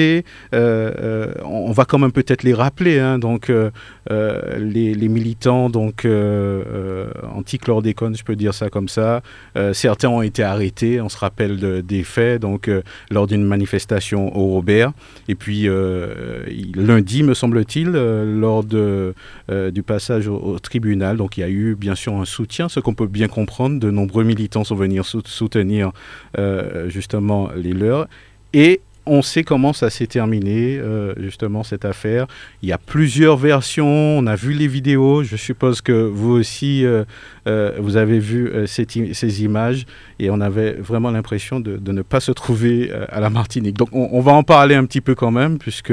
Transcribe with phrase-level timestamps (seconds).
[0.00, 2.98] euh, on va quand même peut-être les rappeler.
[2.98, 3.70] Hein, donc, euh,
[4.10, 6.04] euh, les, militants donc
[7.32, 9.22] anti-chlordécone, je peux dire ça comme ça.
[9.72, 11.00] certains ont été arrêtés.
[11.00, 12.40] On se rappelle des faits.
[12.40, 12.68] Donc,
[13.12, 14.92] lors d'une manifestation au Robert.
[15.28, 15.68] Et puis
[16.74, 19.14] lundi, me semble-t-il, lors de,
[19.48, 21.18] du passage au, tribunal.
[21.18, 23.78] Donc, il y a eu bien sûr un soutien, ce qu'on peut bien comprendre.
[23.78, 25.92] De nombreux militants sont venus soutenir
[26.88, 28.08] justement les leurs.
[28.52, 32.26] Et on sait comment ça s'est terminé, euh, justement, cette affaire.
[32.62, 36.84] Il y a plusieurs versions, on a vu les vidéos, je suppose que vous aussi,
[36.84, 37.04] euh,
[37.46, 39.86] euh, vous avez vu ces images,
[40.18, 43.76] et on avait vraiment l'impression de, ne pas se trouver à la Martinique.
[43.76, 45.92] Donc on, va en parler un petit peu quand même, puisque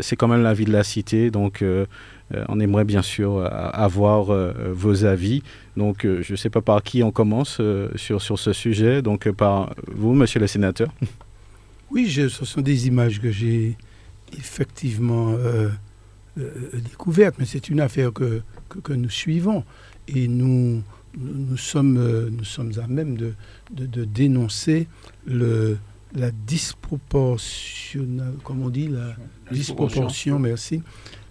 [0.00, 1.64] c'est quand même la vie de la cité, donc
[2.48, 4.28] on aimerait bien sûr avoir
[4.72, 5.42] vos avis.
[5.76, 7.60] Donc je ne sais pas par qui on commence
[7.96, 10.88] sur, sur ce sujet, donc par vous, monsieur le sénateur.
[11.90, 13.76] Oui, ce sont des images que j'ai
[14.38, 15.68] effectivement euh,
[16.38, 18.42] euh, découvertes, mais c'est une affaire que,
[18.84, 19.64] que, nous suivons.
[20.06, 20.82] Et nous,
[21.18, 23.34] nous, sommes, euh, nous sommes à même de,
[23.72, 24.86] de, dénoncer
[25.26, 25.78] le,
[26.14, 28.06] la disproportion,
[28.44, 29.16] comme on dit, la
[29.50, 30.82] disproportion, merci,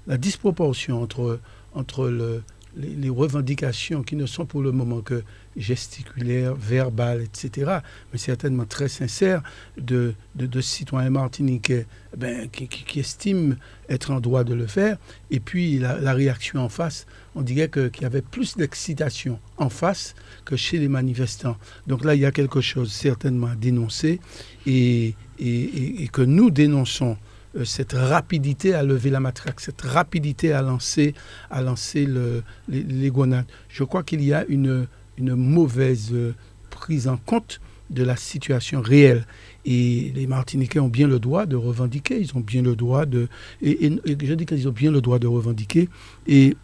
[0.07, 1.39] la disproportion entre,
[1.73, 2.43] entre le,
[2.75, 5.23] les, revendications qui ne sont pour le moment que
[5.59, 7.79] gesticulaires, verbales, etc.,
[8.11, 9.43] mais certainement très sincères
[9.77, 11.85] de, de, citoyens martiniquais
[12.17, 13.55] ben, qui, qui, estiment
[13.89, 14.97] être en droit de le faire.
[15.29, 20.15] Et puis la, réaction en face, on dirait qu'il y avait plus d'excitation en face
[20.45, 21.57] que chez les manifestants.
[21.87, 24.19] Donc là, il y a quelque chose certainement à dénoncer
[24.65, 27.17] et, et, que nous dénonçons
[27.55, 31.15] euh, cette rapidité à lever la matraque, cette rapidité à lancer,
[31.49, 33.45] à lancer le, les, gonades.
[33.69, 34.87] Je crois qu'il y a une,
[35.19, 36.33] une mauvaise euh,
[36.69, 39.25] prise en compte de la situation réelle.
[39.65, 43.27] Et les Martiniquais ont bien le droit de revendiquer, ils ont bien le droit de...
[43.61, 45.89] Et, je dis qu'ils ont bien le droit de revendiquer,
[46.27, 46.55] et,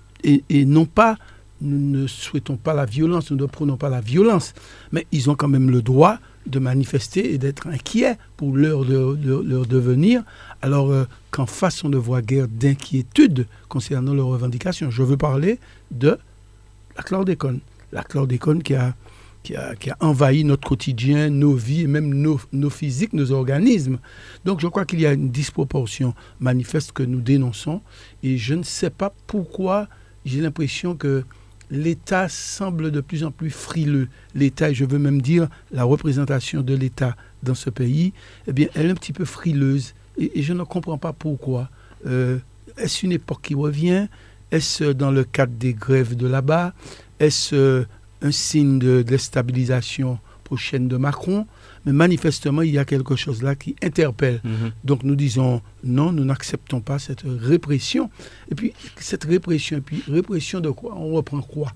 [0.66, 1.18] non pas,
[1.62, 4.54] nous ne souhaitons pas la violence, nous ne prenons pas la violence,
[4.92, 9.66] mais ils ont quand même le droit de manifester et d'être inquiets pour leur, leur,
[9.66, 10.24] devenir,
[10.62, 14.92] alors euh, qu'en face on ne voit guère d'inquiétude concernant leurs revendications.
[14.92, 15.60] Je veux parler
[15.92, 16.20] de
[16.96, 17.62] la chlordécone.
[17.96, 18.94] La chlordécone qui a,
[19.42, 23.32] qui a, qui a, envahi notre quotidien, nos vies et même nos, nos physiques, nos
[23.32, 24.00] organismes.
[24.44, 27.82] Donc je crois qu'il y a une disproportion manifeste que nous dénonçons
[28.22, 29.88] et je ne sais pas pourquoi
[30.26, 31.24] j'ai l'impression que
[31.72, 34.10] l'État semble de plus en plus frileux.
[34.34, 38.12] L'État, et je veux même dire la représentation de l'État dans ce pays,
[38.48, 39.94] eh bien, elle est un petit peu frileuse.
[40.18, 41.70] Et, je ne comprends pas pourquoi.
[42.06, 42.40] Euh,
[42.78, 44.08] est-ce une époque qui revient?
[44.52, 46.74] Est-ce dans le cadre des grèves de là-bas?
[47.20, 47.86] Est-ce euh,
[48.22, 51.48] un signe de déstabilisation prochaine de Macron?
[51.86, 54.42] Mais manifestement, il y a quelque chose là qui interpelle.
[54.44, 54.72] Mhm.
[54.84, 58.10] Donc nous disons non, nous n'acceptons pas cette répression.
[58.52, 60.96] Et puis cette répression, et puis répression de quoi?
[60.96, 61.72] On reprend quoi?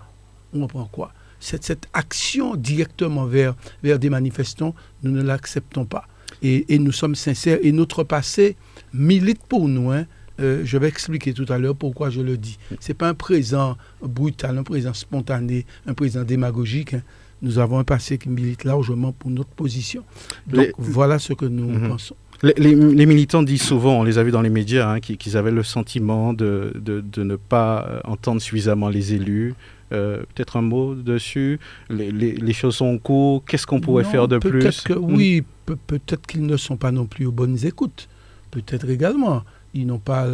[0.53, 1.13] On reprend quoi?
[1.39, 6.05] Cette, cette, action directement vers, vers des manifestants, nous ne l'acceptons pas.
[6.41, 7.59] Et, et, nous sommes sincères.
[7.61, 8.57] Et notre passé
[8.93, 9.91] milite pour nous.
[9.91, 10.05] Hein.
[10.39, 12.57] Euh, je vais expliquer tout à l'heure pourquoi je le dis.
[12.79, 16.93] Ce n'est pas un présent brutal, un présent spontané, un présent démagogique.
[16.93, 17.03] Hein
[17.41, 20.03] nous avons un passé qui milite largement pour notre position.
[20.47, 21.89] Donc voilà ce que nous mhm.
[21.89, 22.15] pensons.
[22.57, 25.63] Les, militants disent souvent, on les a vus dans les médias, hein, qu'ils avaient le
[25.63, 29.55] sentiment de, de, ne pas euh, entendre suffisamment les élus.
[29.91, 31.59] Euh, peut-être un mot dessus?
[31.89, 33.43] Les, choses sont en cours.
[33.43, 34.81] Qu'est-ce qu'on pourrait faire de plus?
[34.81, 35.43] que, Oui,
[35.87, 38.07] peut-être qu'ils ne sont pas non plus aux bonnes écoutes.
[38.51, 39.43] Peut-être également.
[39.73, 40.25] Ils n'ont pas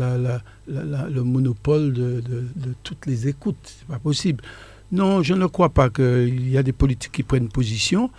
[0.67, 3.57] le monopole de, de, toutes les écoutes.
[3.63, 4.43] C'est pas possible.
[4.91, 8.11] Non, je ne crois pas qu'il y a des politiques qui prennent position.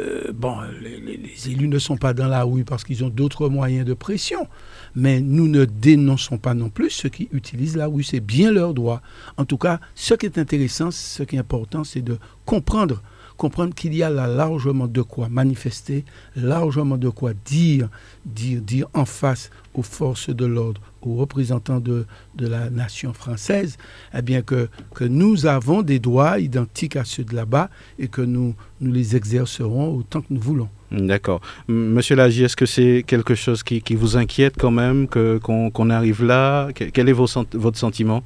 [0.00, 3.86] Euh, bon, les, élus ne sont pas dans la rue parce qu'ils ont d'autres moyens
[3.86, 4.48] de pression,
[4.96, 8.02] mais nous ne dénonçons pas non plus ceux qui utilisent la rue.
[8.02, 9.02] C'est bien leur droit.
[9.36, 13.02] En tout cas, ce qui est intéressant, ce qui est important, c'est de comprendre
[13.36, 16.04] comprendre qu'il y a là largement de quoi manifester,
[16.36, 17.88] largement de quoi dire,
[18.24, 22.06] dire, dire en face aux forces de l'ordre, aux représentants de,
[22.36, 23.76] de la nation française,
[24.16, 28.22] eh bien que, que nous avons des droits identiques à ceux de là-bas et que
[28.22, 30.68] nous, nous les exercerons autant que nous voulons.
[30.90, 31.40] D'accord.
[31.66, 36.24] Monsieur Lagy, est-ce que c'est quelque chose qui, qui, vous inquiète quand même qu'on arrive
[36.24, 36.68] là?
[36.72, 38.22] Quel est votre sentiment?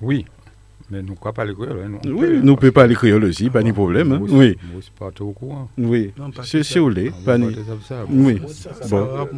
[0.00, 0.24] Oui,
[0.90, 1.80] mais nous ne pas les créoles.
[1.84, 4.12] Hein, nous, oui, nous ne pouvons pas les créoles aussi, pas de problème.
[4.12, 4.20] Hein.
[4.20, 4.56] Oui.
[4.82, 5.68] C'est pas au courant.
[5.78, 7.10] Oui, c'est où les
[8.10, 8.40] Oui.
[8.90, 9.28] Bon.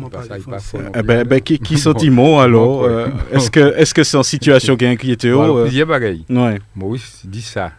[1.04, 4.84] Ben, ben, qui, qui sentiment alors euh, Est-ce que est-ce que c'est en situation qui
[4.84, 6.24] est inquiété Voilà, plusieurs bagailles.
[6.28, 6.58] Ouais.
[6.74, 7.72] Maurice dit ça.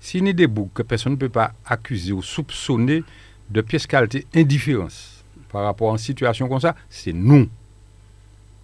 [0.00, 3.04] S'il y a des boucs que personne ne peut pas accuser ou soupçonner
[3.50, 7.48] de pièce qualité indifférence, par rapport à une situation comme ça, c'est nous.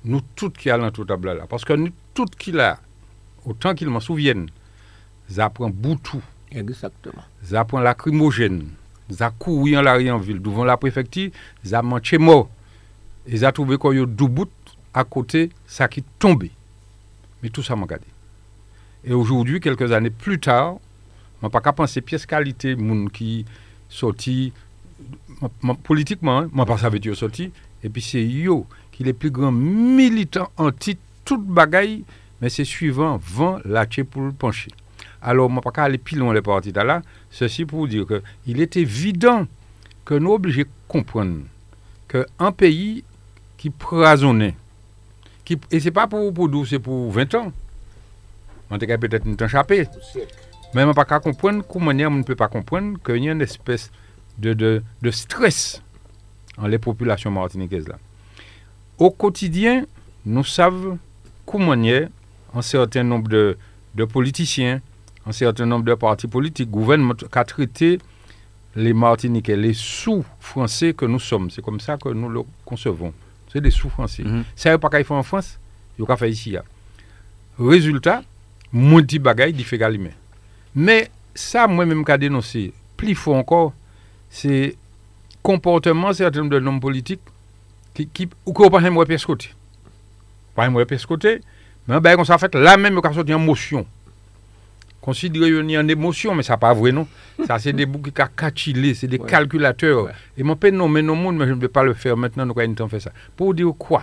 [0.05, 1.47] Nous toutes qui allons tout table là.
[1.49, 2.79] Parce que nous toutes qui là,
[3.49, 4.49] autant qu'ils m'en souviennent,
[5.29, 7.23] ça prend boutou, Exactement.
[7.43, 8.69] ça prend lacrymogène,
[9.11, 11.31] ça couru en l'arrière en ville, devant la préfecture,
[11.83, 12.49] manché mort.
[13.27, 14.47] Et ça trouvé qu'il y a deux bouts
[14.95, 16.51] à côté, ça qui tombé.
[17.43, 18.07] Mais tout ça m'a gardé.
[19.05, 20.77] Et aujourd'hui, quelques années plus tard,
[21.41, 23.45] je n'ai pas qu'à penser pièce qualité, moun qui
[23.89, 24.53] sorti,
[25.41, 27.53] ma- ma- politiquement, je pas savais que sorti,
[27.85, 32.05] et puis c'est yo qui est le plus grand militant anti toute bagaille,
[32.41, 34.71] mais c'est suivant, vent, lâché pour le pencher.
[35.21, 38.61] Alors, je ne pas aller plus loin les partis là, ceci pour dire que il
[38.61, 39.47] est évident
[40.05, 41.41] que nous obligés de comprendre
[42.09, 43.05] qu'un pays
[43.57, 44.55] qui prasonnait,
[45.45, 47.53] qui, et ce n'est pas pour, pour 12, c'est pour 20 ans.
[48.71, 49.87] On peut-être une échappé.
[50.75, 53.33] Mais on ne peut pas comprendre comment on ne peut pas comprendre qu'il y a
[53.33, 53.91] une espèce
[54.39, 55.83] de, de, de stress
[56.59, 57.99] en les populations martiniquaises là.
[58.99, 59.87] Au quotidien,
[60.27, 60.99] nous savons
[61.47, 62.09] comment a
[62.55, 63.57] un certain nombre de,
[63.95, 64.81] de politiciens,
[65.27, 67.99] un certain nombre de partis politiques, gouvernements qui ont traité
[68.77, 71.51] les Martiniquais, les sous-français que nous sommes.
[71.51, 73.13] C'est comme ça que nous le concevons.
[73.53, 74.25] C'est des sous-français.
[74.25, 74.45] Mhm.
[74.55, 75.59] Ça veut pas qu'il faut en France,
[75.99, 76.57] il faut faire ici.
[77.59, 78.23] Résultat,
[78.73, 80.11] mon petit bagaille, il fait galimé.
[80.75, 83.73] Mais ça, moi-même, qu'a dénoncé, plus fort encore,
[84.31, 84.77] c'est
[85.43, 87.23] comportement certain de hommes politiques
[87.95, 89.51] qui, qui ou qu'on pas moi côté.
[90.55, 91.41] Pas moi côté,
[91.89, 93.87] mais ben, quand ça fait la même occasion sorti en motion.
[95.01, 97.09] Considérez qu'il y a une émotion, mais ça pas vrai non?
[97.47, 99.27] Ça c'est des boucs qui ont catchilé, c'est des Ouais.
[99.27, 100.05] calculateurs.
[100.05, 100.11] Ouais.
[100.37, 102.75] Et mon père non, mais non je ne vais pas le faire maintenant, nous avons
[102.75, 103.13] temps faire ça.
[103.35, 104.03] Pour dire quoi?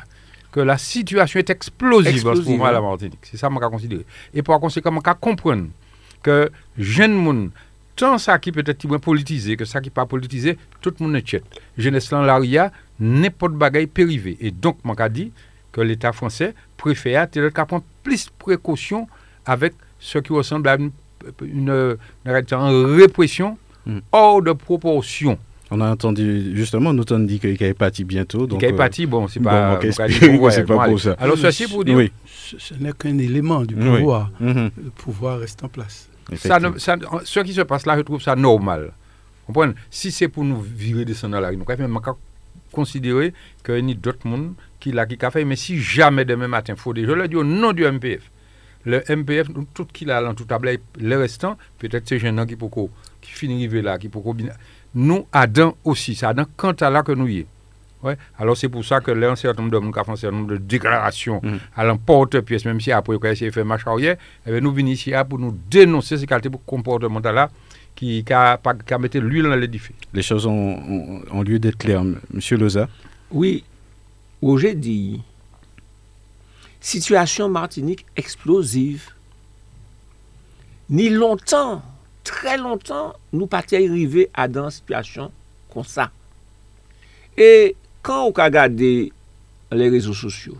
[0.52, 2.28] Que la situation est explosive,
[2.64, 2.82] à la.
[2.82, 3.20] Martinique.
[3.24, 4.06] C'est ça que je considérer.
[4.34, 5.68] Et par conséquent, je comprendre
[6.24, 7.52] que jeune monde,
[7.96, 11.18] tant ça qui peut être moins politisé que ça qui pas politisé, tout le monde
[11.18, 11.44] est chet.
[11.78, 14.38] Jeunesse là, l'aria, n'importe bagaille périvé.
[14.40, 15.32] Et donc, je dit
[15.72, 19.08] que l'État français préfère peut-être qu'à prendre plus de précautions
[19.46, 20.92] avec ce qui ressemble à une,
[21.42, 23.58] une, une- une répression
[23.88, 24.00] Mm.
[24.12, 25.38] hors de proportion.
[25.70, 28.48] On a entendu, justement, nous on dit qu'il est parti bientôt.
[28.48, 29.76] Donc, Donc, euh, parti, bon, c'est bon, pas.
[29.76, 30.98] on peut on va espérer dire, que c'est ouais, pas bon, pour allez.
[30.98, 31.16] ça.
[31.20, 32.12] Alors, ceci pour dire, Oui.
[32.26, 33.98] Ce, ce n'est qu'un élément du Oui.
[34.00, 34.32] pouvoir.
[34.40, 34.72] Mhm.
[34.76, 36.10] Le pouvoir reste en place.
[36.36, 36.60] ça
[37.24, 38.92] ce qui se passe là, je trouve ça normal.
[39.46, 39.74] Comprenez?
[39.92, 42.18] Si c'est pour nous virer des dans la rue, nous pouvons même pas
[42.76, 43.34] considérer
[43.66, 45.46] qu'il y a d'autres monde qui l'a qui a fait.
[45.46, 48.30] Mais si jamais demain matin, il faut dire, je le dis au nom du MPF.
[48.86, 52.72] Le MPF, tout qui l'a dans tout table, le restant, peut-être ces jeunes qui pour
[53.22, 54.36] qui arriver là, qui pour
[54.94, 57.48] nous, Adam aussi, c'est Adam quant à là que nous y est.
[58.04, 58.18] Ouais.
[58.38, 60.38] Alors c'est pour ça que là, un certain nombre de monde qui fait un certain
[60.38, 61.60] nombre de déclarations Mhm.
[61.76, 64.90] à l'emporte-pièce, même si après, on a essayé de faire marche arrière, eh nous venons
[64.90, 67.50] ici là pour nous dénoncer ces qualités comportementales-là
[67.96, 69.96] qui qui a, pas- qui a mis l'huile dans l'édifice.
[70.14, 72.04] Les choses ont, ont- ont lieu d'être claires.
[72.32, 72.88] Monsieur Loza,
[73.32, 73.64] Oui,
[74.42, 75.22] Roger dit
[76.82, 79.10] situation Martinique explosive.
[80.90, 81.82] Ni longtemps,
[82.24, 85.32] très longtemps, nous pas arrivé à dans une situation
[85.74, 86.12] comme ça.
[87.38, 89.12] Et quand on a regardé
[89.72, 90.58] les réseaux sociaux,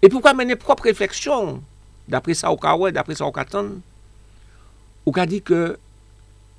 [0.00, 1.60] et pourquoi mener propre réflexion,
[2.08, 3.74] d'après ça, on a ouais, d'après ça, on a attendre,
[5.04, 5.76] on a dit que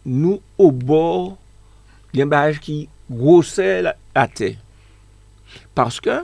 [0.06, 1.38] nous, au bord,
[2.14, 4.58] il y a un barrage qui grossait la, la terre.
[5.76, 6.24] Parce que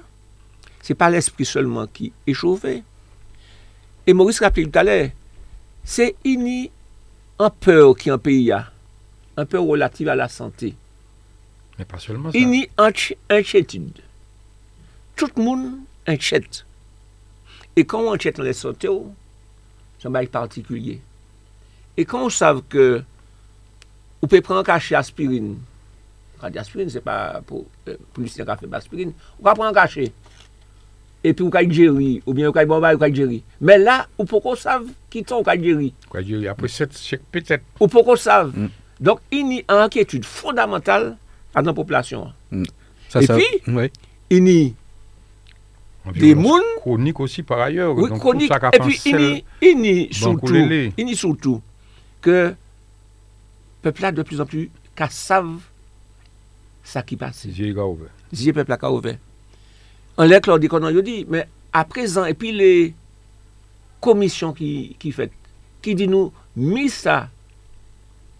[0.81, 2.83] ce n'est pas l'esprit seulement qui est chauffé.
[4.05, 5.09] Et Maurice rappelait tout à l'heure,
[5.83, 6.71] c'est ini
[7.39, 8.71] un peur qui en pays a,
[9.35, 10.75] un peur relative à la santé.
[11.77, 12.37] Mais pas seulement ça.
[12.37, 14.01] Ini inch- inquiétude.
[15.15, 15.71] Tout le monde
[16.07, 16.65] inquiète.
[17.75, 18.87] Et quand on inquiète dans les santé,
[19.99, 21.01] c'est un bail particulier.
[21.97, 22.29] Et quand on
[24.21, 25.57] Ou pe pran kache aspirine.
[26.41, 29.13] Kache aspirine, se pa pou eh, lisyen ka fe aspirine.
[29.37, 30.09] Ou ka pran kache.
[31.21, 32.17] E pi ou ka idjeri.
[32.25, 33.43] Ou bien ou ka ibamba, ou ka idjeri.
[33.61, 35.91] Men la, ou pou kon sav ki ton ou ka idjeri.
[36.07, 37.65] Ou ka idjeri apre set chek petet.
[37.77, 38.51] Ou pou kon sav.
[38.55, 38.73] Mm.
[38.97, 41.11] Donk, ini an ankyetude fondamental
[41.53, 42.33] an an populasyon.
[42.49, 42.67] Mm.
[43.17, 43.91] E pi, oui.
[44.33, 44.59] ini
[46.17, 46.65] de moun.
[46.81, 47.91] Konik osi par ayer.
[47.93, 48.49] Oui, konik.
[48.49, 50.65] E pi, ini, ini, soutou.
[50.97, 51.61] Ini soutou.
[52.25, 52.55] Ke...
[53.85, 55.49] pepla de plus an plus ka sav
[56.87, 57.51] sa ki pase.
[57.53, 58.09] Zye ka ouve.
[58.31, 59.17] Zye pepla ka ouve.
[60.17, 62.71] An lèk lò di konan yo di, men aprezen, epi le
[64.03, 64.69] komisyon ki,
[65.01, 65.33] ki fet,
[65.85, 67.27] ki di nou, mi sa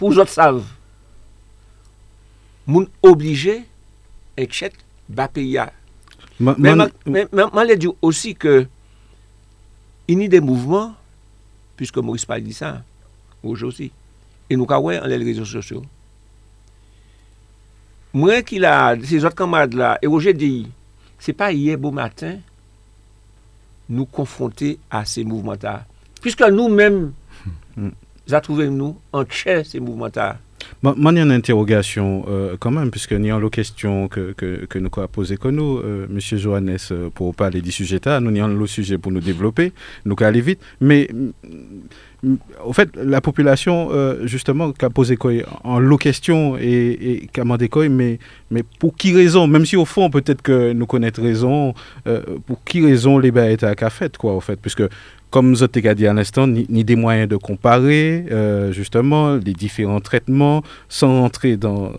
[0.02, 0.64] pou jot sav,
[2.66, 3.60] moun oblije
[4.38, 5.70] ek chet bape ya.
[6.40, 8.66] Man, man, men man lè di osi ke
[10.08, 10.96] ini de mouvman,
[11.76, 12.84] puisque Maurice Pali dit ça,
[13.44, 13.92] aujourd'hui,
[14.48, 15.84] E nou ka wè an lè lè rezo sosyo.
[18.18, 20.52] Mwen ki la, se zot kamad la, e wò jè di,
[21.22, 22.40] se pa yè bo matin,
[23.92, 25.82] nou konfronte a se mouvmenta.
[26.24, 27.00] Piske nou mèm,
[27.76, 27.94] hmm.
[28.28, 30.36] za trouvèm nou, an tchè se mouvmenta.
[30.84, 34.08] Moi, il y a une interrogation euh, quand même, puisque il y a une question
[34.08, 37.72] que, que, que nous avons posée que nous, euh, Monsieur Johannes, euh, pour parler du
[37.72, 39.74] sujet là, nous avons le sujet pour nous développer,
[40.06, 45.18] nous aller vite, mais mm, mm, au fait, la population, euh, justement, qui a posé
[45.18, 45.32] quoi
[45.64, 48.20] en lot question et, et qui a demandé mais,
[48.52, 51.74] mais pour qui raison, même si au fond, peut-être que nous connaissons raison,
[52.06, 53.76] euh, pour qui raison les étaient à
[54.20, 54.84] quoi, au fait, puisque
[55.30, 59.54] comme vous avez dit à l'instant, ni, ni des moyens de comparer euh, justement les
[59.54, 61.92] différents traitements sans entrer dans,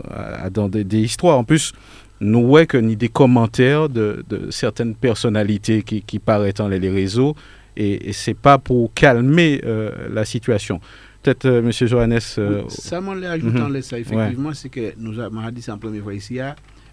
[0.69, 1.39] des, des histoires.
[1.39, 1.73] En plus,
[2.21, 6.79] nous voyons que ni des commentaires de, de certaines personnalités qui, qui paraissent dans les,
[6.91, 7.35] réseaux
[7.77, 10.81] et, et c'est pas pour calmer euh, la situation.
[11.23, 13.73] Peut-être, euh, Monsieur Johannes, euh, Ça, m'en ajoutant Mhm.
[13.75, 16.39] là, ça, effectivement, c'est que nous avons dit ça en première fois ici,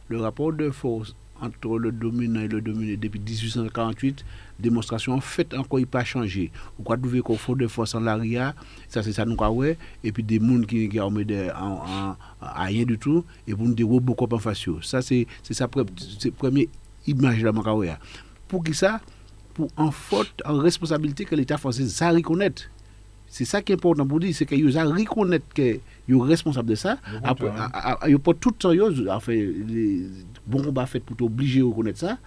[0.09, 4.23] le rapport de force entre le dominant et le dominé depuis 1848,
[4.59, 6.51] démonstration faite encore, il n'a pas changé.
[6.79, 8.53] Ou quoi, trouver qu'on faut de force en l'arrière,
[8.87, 12.15] ça c'est ça nous quoi, ouais, et puis des gens qui, qui de, en, en-
[12.63, 14.65] rien du tout, et pour nous des robots en face.
[14.81, 16.65] Ça c'est c'est sa première
[17.07, 17.93] image quoi, ouais.
[18.47, 19.01] Pour qui ça?
[19.53, 22.63] Pour en faute, en responsabilité que l'État français, ça reconnaître.
[23.27, 26.69] C'est ça qui est important pour dire, c'est que vous reconnaître que vous êtes responsable
[26.69, 26.97] de ça.
[27.23, 27.49] Après,
[28.11, 28.71] vous pas tout le temps,
[29.67, 30.07] les
[30.45, 32.17] bons combats faits pour t'obliger à reconnaître ça.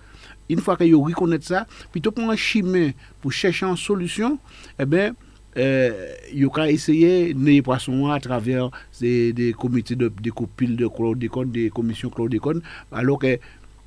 [0.49, 2.91] Une fois que vous reconnaissez ça, plutôt pour un chemin
[3.21, 4.39] pour chercher une solution,
[4.79, 5.15] eh bien,
[5.57, 10.87] euh, vous pouvez essayer de poisson à travers des, des comités de des copiles de
[10.87, 12.63] chlordécone, des commissions chlordécone,
[12.93, 13.39] alors que le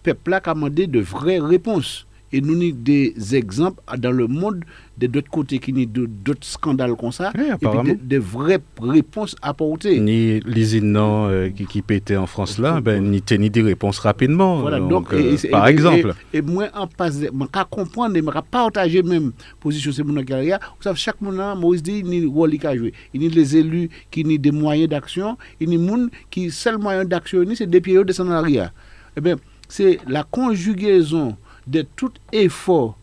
[0.04, 2.08] peuple a demandé de vraies réponses.
[2.34, 4.64] Et nous avons des exemples dans le monde
[4.98, 7.94] de d'autres côtés qui n'ont d'autres scandales comme ça, Oui, et puis apparemment.
[8.02, 10.00] de, vraies réponses apportées.
[10.00, 13.98] ni les inondants euh, qui, qui pétaient en France là, ben, ni, ni des réponses
[14.00, 14.62] rapidement.
[14.62, 16.14] Voilà, donc, donc, euh, et- et- par et- exemple.
[16.34, 20.22] Et, et moi, en passe, moi, qu'à comprendre, et moi, partager même position, c'est mon
[20.24, 20.60] carrière.
[20.78, 22.94] Vous savez, chaque moment, Moïse dit, il y a un rôle qu'il a joué.
[23.14, 25.36] Il y a les élus qui ont des moyens d'action.
[25.60, 28.72] Il y a des gens qui, seul moyen d'action, c'est des pieds descendre en arrière.
[29.18, 29.36] Eh bien,
[29.68, 31.36] c'est la conjugaison
[31.68, 32.98] de tout effort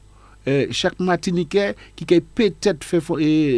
[0.46, 3.00] euh, chaque Martiniquais qui peut-être fait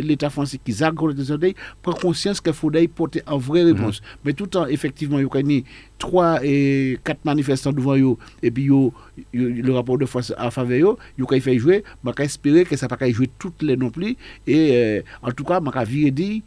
[0.02, 4.00] l'État français qui s'accorde de soleil prend conscience qu'il faudrait porter en vraie réponse.
[4.24, 5.62] Mais tout en effectivement, il y a
[5.98, 8.92] trois et quatre manifestants devant eux et puis yo,
[9.32, 12.90] yo- le rapport de force en faveur il fait jouer, mais espérer que ça ne
[12.90, 14.16] va pas jouer toutes les non plus.
[14.48, 16.42] Et euh, en tout cas, je vais dire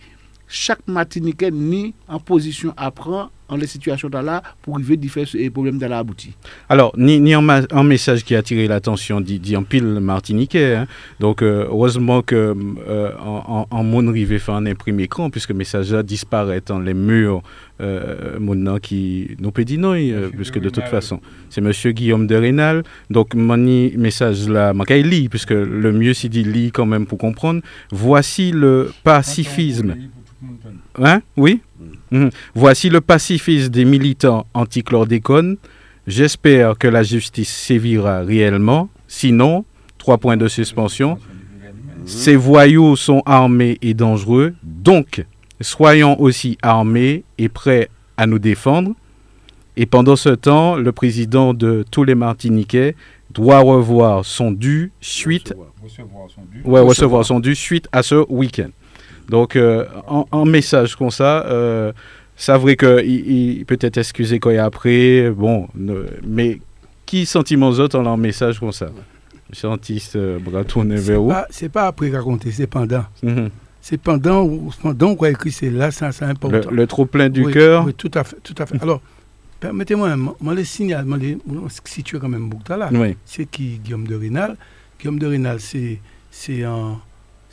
[0.48, 5.28] chaque Martiniquais ni en position à prendre en les situations là pour arriver à faire
[5.28, 6.34] ce problème dans la abouti.
[6.70, 10.76] Alors, ni, ni un, message qui a attiré l'attention dit, dit en pile martiniquais.
[10.76, 10.88] hein.
[11.20, 12.56] Donc, euh, heureusement que
[12.88, 16.62] euh, en, en, en mon rivé fait un imprimé écran, puisque le message là disparaît
[16.66, 17.42] dans les murs
[17.82, 21.20] euh, mon qui nous peut dire non, euh, puisque de toute façon,
[21.50, 22.84] c'est Monsieur Guillaume de Rénal.
[23.10, 27.18] Donc, mon message là, je lit, puisque le mieux c'est dit lit quand même pour
[27.18, 27.62] comprendre.
[27.92, 29.96] Voici le pacifisme.
[31.00, 31.22] Hein?
[31.36, 31.62] Oui?
[32.14, 32.30] Mhm.
[32.54, 35.58] Voici le pacifisme des militants anti-chlordécone.
[36.06, 38.90] J'espère que la justice sévira réellement.
[39.08, 39.66] Sinon,
[39.98, 41.18] trois points de suspension.
[42.06, 44.54] Ces voyous sont armés et dangereux.
[44.62, 45.26] Donc,
[45.60, 48.92] soyons aussi armés et prêts à nous défendre.
[49.76, 52.96] Et pendant ce temps, le président de tous les Martiniquais
[53.32, 56.62] doit revoir son dû suite Recevoir son dû.
[56.64, 58.70] Ouais, recevoir son dû suite à ce week-end.
[59.30, 61.92] Donc, euh, en, en message comme ça, euh,
[62.36, 66.60] c'est vrai que il, il peut être excusé quand il a après, bon, ne- mais
[67.06, 68.90] qui sentiments autres en un message comme ça?
[69.52, 73.06] Chantiste, euh, bras tournés C'est vers où pas, c'est pas après raconter, c'est pendant.
[73.22, 73.50] Mhm.
[73.82, 74.50] C'est pendant,
[74.82, 76.72] pendant qu'on a écrit, c'est là, ça, c'est Le, important.
[76.72, 77.86] le trop plein du Oui, cœur?
[77.86, 78.82] Oui, tout à fait, tout à fait.
[78.82, 79.02] Alors,
[79.60, 81.18] permettez-moi, moi, le signal, moi,
[81.86, 82.90] situé quand même beaucoup là.
[82.94, 83.16] Oui.
[83.26, 84.56] C'est qui Guillaume de Rénal?
[85.00, 86.00] Guillaume de Rénal, c'est
[86.32, 86.98] c'est un,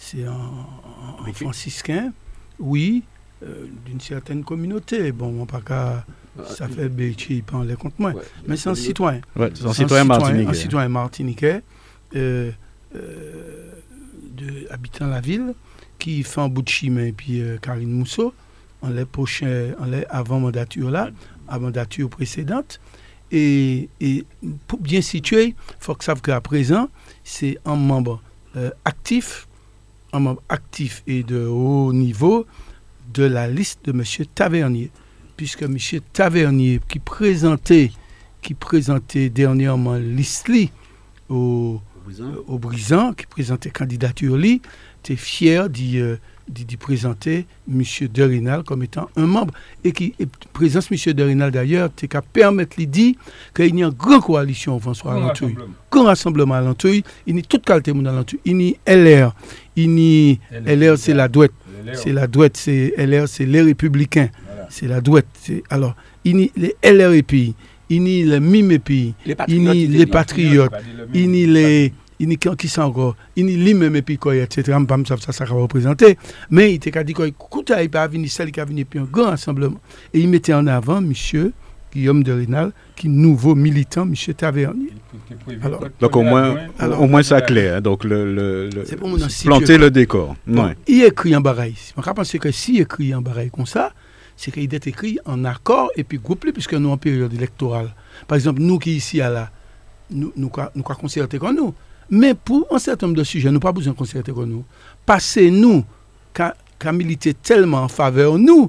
[0.03, 2.13] c'est un, un Mais franciscain,
[2.59, 3.03] oui,
[3.43, 5.13] euh, d'une certaine communauté.
[5.13, 6.05] Bon, on pas qu'à
[6.49, 8.13] ça fait Béchi, il parle contre moi.
[8.13, 8.23] Ouais.
[8.47, 9.21] Mais c'est un citoyen.
[9.37, 10.55] Ouais, c'est un C'est citoyen Un martiniquais.
[10.55, 11.63] citoyen martiniquais,
[12.17, 12.51] euh,
[12.97, 13.73] euh,
[14.37, 15.55] de, habitant la ville,
[15.99, 18.33] qui fait un bout de chemin, et puis euh, Karine Mousseau,
[18.81, 21.11] en les prochains, en les avant mandature là,
[21.47, 22.81] à mandature précédente.
[23.33, 24.25] Et, et
[24.67, 26.89] pour bien situer, il faut que savent qu'à présent,
[27.23, 28.23] c'est un membre
[28.57, 29.47] euh, actif,
[30.13, 32.47] un membre actif et de haut niveau
[33.13, 34.05] de la liste de M.
[34.35, 34.91] Tavernier.
[35.37, 35.77] Puisque M.
[36.13, 37.91] Tavernier, qui présentait,
[38.43, 40.71] qui présentait dernièrement l'ISLI
[41.29, 41.81] au,
[42.47, 46.17] au Brisant, qui présentait candidature était fier d'y euh,
[46.51, 47.83] d'y présenter M.
[48.13, 49.55] Derinal comme étant un membre.
[49.85, 51.13] Et qui et présence M.
[51.15, 53.17] Derinal d'ailleurs, c'est qu'à permettre l'idée
[53.55, 55.57] qu'il y a une grande coalition au François Alantouille.
[55.91, 58.41] Grand rassemblement à Lantouille, il y a toute qualité de Lantouille.
[58.45, 59.35] Il y a LR,
[59.77, 61.53] il y a LR, c'est la douette.
[61.95, 64.29] C'est la douette, c'est LR, c'est les républicains.
[64.69, 65.27] C'est la douette.
[65.71, 67.55] Alors, il y a les LREPI,
[67.89, 69.69] il y a les MIMEPI, Les il y patriotes.
[69.69, 70.73] a les patriotes,
[71.15, 71.93] il y a les.
[72.21, 74.63] Il y a qui sont encore, il y a lui-même et puis quoi, etc.
[74.67, 76.19] Je ne sais pas ça, ça, ça va représenter.
[76.51, 77.33] Mais il était dit qu'il
[77.83, 79.81] il pas venir il a venu puis un grand rassemblement.
[80.13, 81.53] Et il mettait en avant monsieur
[81.93, 84.93] Guillaume de Rénal, qui est nouveau militant, monsieur Tavernier.
[85.63, 87.77] Alors- Donc au moins, Alors- au moins ça clair.
[87.77, 87.81] hein.
[87.81, 90.37] Donc le, le- le- C'est pour mon ainsi planter le décor.
[90.47, 90.77] Bon, Ouais.
[90.87, 91.75] Il écrit en baraille.
[91.97, 93.93] Je pense que s'il écrit en baraille comme ça,
[94.37, 97.95] c'est qu'il est écrit en accord et puis groupé, puisque nous en période électorale.
[98.29, 99.51] Par exemple, nous qui ici à la,
[100.11, 101.75] nous nous quoi- nous quoi concerter comme nous.
[102.11, 104.65] Mais pour un certain nombre de sujets, nous pas besoin de concerter comme nous.
[105.07, 105.85] Passez nous
[106.35, 106.55] qu'à
[106.93, 108.69] militer tellement en faveur nous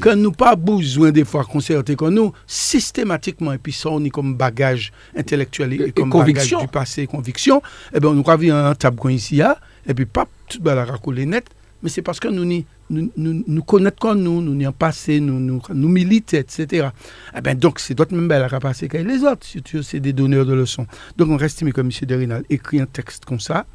[0.00, 4.10] que nous pas besoin des fois concerter comme nous systématiquement et puis ça on est
[4.10, 6.58] comme bagage intellectuel et, Et comme conviction.
[6.58, 7.60] bagage du passé conviction
[7.92, 11.46] et ben nous avons un table ici là, et puis pas tout racoler net
[11.82, 14.72] mais c'est parce que nous n'y- nous, nous, nous connaissons comme nous nous n'y en
[15.20, 16.88] nous nous, nous militer etc
[17.36, 20.46] eh ben donc c'est d'autres même la passé que les autres surtout c'est des donneurs
[20.46, 21.90] de leçons donc on estime que M.
[22.02, 23.66] Derinal écrit un texte comme ça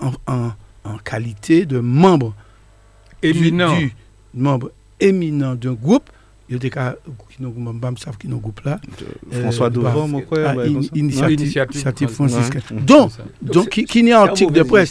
[0.00, 0.52] en, en,
[0.84, 2.34] en qualité de membre
[3.22, 3.76] Éminent.
[3.78, 3.92] du
[4.34, 6.10] membre éminent d'un groupe.
[6.48, 6.94] Il y a des cas
[7.30, 7.52] qui nous
[7.92, 8.78] ne savent qui nous groupe là.
[9.32, 10.50] François Euh, Devant, mon frère.
[10.50, 10.96] Ah, comme initiative,
[11.40, 11.40] Initiative
[11.74, 12.62] initiative Fran- franciscaine.
[12.86, 13.10] Donc,
[13.70, 14.90] qui, qui n'est article de presse,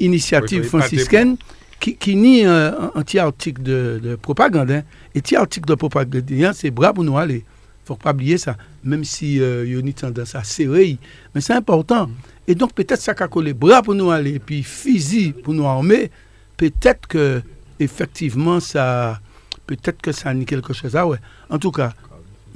[0.00, 0.62] initiative.
[0.64, 1.36] franciscaine,
[1.80, 4.70] qui, nie un, petit article de, de propagande.
[4.70, 4.82] hein.
[5.14, 7.44] Et petit article de propagande, hein, c'est bras pour nous aller.
[7.84, 10.98] faut pas oublier ça, même si euh, il y a une tendance à serrer.
[11.34, 12.10] Mais c'est important.
[12.48, 16.10] Et donc, peut-être ça a collé bras pour nous aller, puis fusil pour nous armer.
[16.56, 17.42] Peut-être que,
[17.78, 19.20] effectivement, ça.
[19.66, 20.94] Peut-être que ça a quelque chose.
[20.94, 21.18] Ah ouais.
[21.50, 21.92] En tout cas,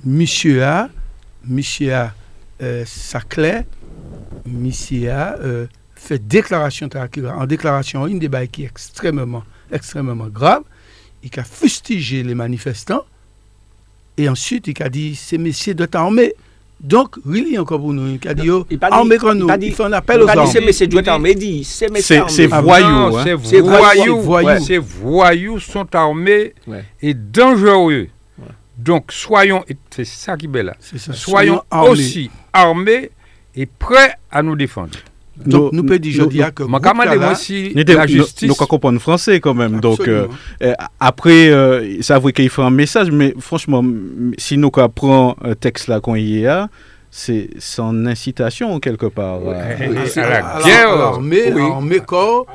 [0.04, 0.88] monsieur A,
[1.44, 2.14] monsieur A,
[2.62, 2.84] euh,
[5.08, 5.66] A euh,
[6.02, 6.88] fait déclaration
[7.36, 10.62] en déclaration une débat qui est extrêmement, extrêmement grave.
[11.22, 13.04] Il a fustigé les manifestants
[14.16, 16.32] et ensuite il a dit ces messieurs doivent armer.
[16.80, 19.82] Donc, really encore pour nous, il a dit, oh, armez comme il nous, il fait
[19.84, 20.46] un appel Il aux armes.
[20.50, 22.32] c'est messieurs doit armé, dit c'est messieurs C'est- armés.
[22.32, 22.88] c'est voyou.
[22.88, 23.22] Non, hein.
[23.22, 26.84] Ces C'est voyous, ces voyous sont armés Ouais.
[27.02, 28.08] et dangereux.
[28.78, 31.90] Donc soyons, et c'est ça qui est belle là, ça, soyons armés.
[31.90, 33.10] aussi armés
[33.54, 34.96] et prêts à nous défendre.
[35.46, 36.62] Donc, nous, peut dire, je nous- dis que.
[36.62, 38.48] Là, moi si Nous, la nous- justice...
[38.48, 39.80] nous, comprendre français quand même.
[39.80, 40.34] Donc, euh, Absolument.
[40.62, 43.84] euh, après, euh, ça vrai qu'il faut un message, mais franchement,
[44.38, 46.68] si nous apprenons un texte là qu'on y a,
[47.10, 49.42] c'est son incitation quelque part.
[49.44, 49.54] Ouais.
[49.56, 51.62] à- Ah, à c'est- la guerre, armée, oui.
[52.00, 52.46] corps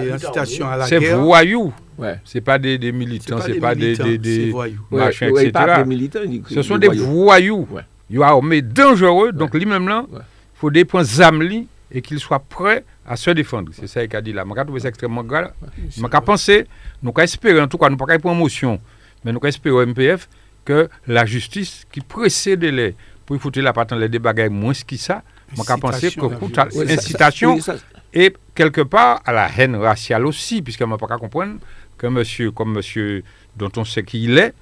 [0.00, 1.20] et incitation à la C'est guerre.
[1.20, 1.72] voyous.
[1.98, 2.18] Ouais.
[2.24, 4.78] C'est pas des, des militants, c'est pas, des, militants, des, c'est des voyous.
[4.90, 5.64] Ouais, ouais, etc.
[5.78, 7.04] des militants, il Ce sont des voyous.
[7.06, 7.68] voyous.
[7.70, 7.82] Ouais.
[8.08, 10.18] Ils sont armés dangereux, donc lui-même là, il
[10.54, 13.72] faut des points zamli et qu'ils soient prêts à se défendre.
[13.74, 14.44] C'est ça qu'il a dit là.
[14.46, 15.52] Je trouve ça extrêmement grave.
[15.90, 16.66] Je pensé,
[17.02, 18.80] nous espéré, en tout cas, nous pas prendre motion,
[19.24, 20.28] mais nous espéré au MPF
[20.64, 22.94] que la justice qui précède les
[23.26, 25.22] pour y foutre la patente les débats moins que ça,
[25.52, 26.74] je Incitation que à la coup, ça- violence.
[26.74, 27.76] Ouais, ça- ça- incitation oui, ça-
[28.12, 31.54] et quelque part à la haine raciale aussi, puisque je ne peux pas comprendre
[31.96, 33.22] que monsieur, comme monsieur
[33.56, 34.52] dont on sait qui il est,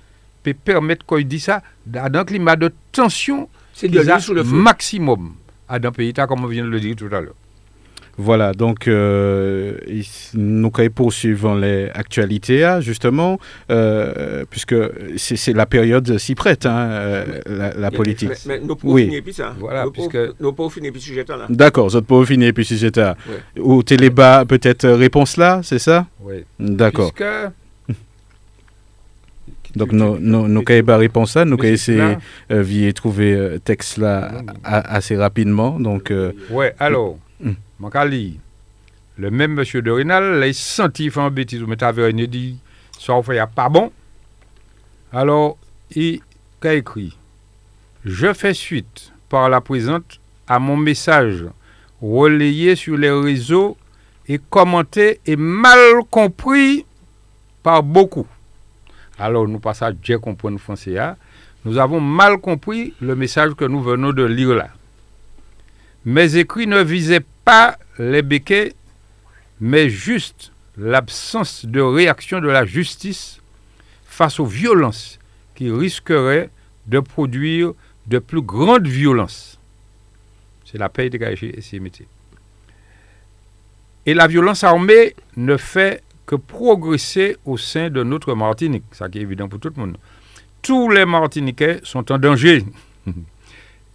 [0.42, 4.22] peut permettre qu'il dit ça dans un climat de tension C'est de qu'ils a l'huile
[4.24, 4.54] sous le feu.
[4.56, 5.34] maximum
[5.68, 7.34] à d'un pays, comme on vient de le dire tout à l'heure.
[8.20, 9.78] Voilà, donc euh,
[10.34, 13.38] nous allons poursuivre les actualités, hein, justement,
[13.70, 14.74] euh, puisque
[15.16, 18.30] c'est la période si prête, hein, euh, la, la politique.
[18.46, 18.76] Mais, mais nous Oui.
[18.80, 19.54] pouvons finir puis ça.
[19.60, 21.46] Voilà, Nous puisque- pouvons- Nous pouvons finir puis sujet là.
[21.48, 23.62] D'accord, ça peut finir, puis si j'étais à- Ouais.
[23.62, 26.06] au télébat, peut-être euh, réponse là, c'est ça?
[26.20, 26.44] Oui.
[26.58, 27.12] D'accord.
[27.12, 27.30] Puisque...
[29.78, 31.56] Donc, nous nous nous allons pas réponse là, nous
[31.96, 32.18] là.
[32.50, 34.30] euh, via trouver euh, texte là
[34.64, 35.78] a- assez rapidement.
[35.80, 37.52] Donc, euh, Ouais, alors, Mm.
[37.78, 37.88] mon
[39.16, 42.56] le même monsieur de Rinal, l'a senti faire une bêtise, mais t'avais rien dit,
[42.98, 43.90] ça on fait pas bon.
[45.12, 45.56] Alors,
[45.94, 46.20] il
[46.62, 47.16] a écrit
[48.04, 51.44] Je fais suite par la présente à mon message
[52.00, 53.76] relayé sur les réseaux
[54.28, 55.78] et commenté et mal
[56.10, 56.84] compris
[57.62, 58.26] par beaucoup.
[59.18, 60.96] Alors, nous passons à bien comprendre français.
[61.64, 64.68] Nous avons mal compris le message que nous venons de lire là.
[66.04, 68.74] Mes écrits ne visaient pas les béquets,
[69.60, 73.40] mais juste l'absence de réaction de la justice
[74.06, 75.18] face aux violences
[75.56, 76.50] qui risqueraient
[76.86, 77.72] de produire
[78.06, 79.58] de plus grandes violences.
[80.64, 81.80] C'est la paix dégagée et.
[84.06, 88.84] Et la violence armée ne fait que progresser au sein de notre Martinique.
[88.92, 89.96] Ça qui est évident pour tout le monde.
[90.60, 92.66] Tous les Martiniquais sont en danger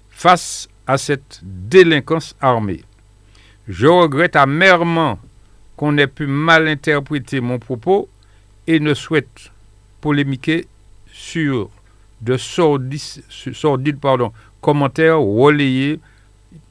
[0.10, 2.84] face à cette délinquance armée.
[3.68, 5.20] Je regrette amèrement
[5.78, 8.10] qu'on ait pu mal interpréter mon propos
[8.66, 9.52] et ne souhaite
[10.02, 10.66] polémiquer
[11.12, 11.70] sur
[12.20, 14.00] de sordides,
[14.60, 16.00] commentaires relayés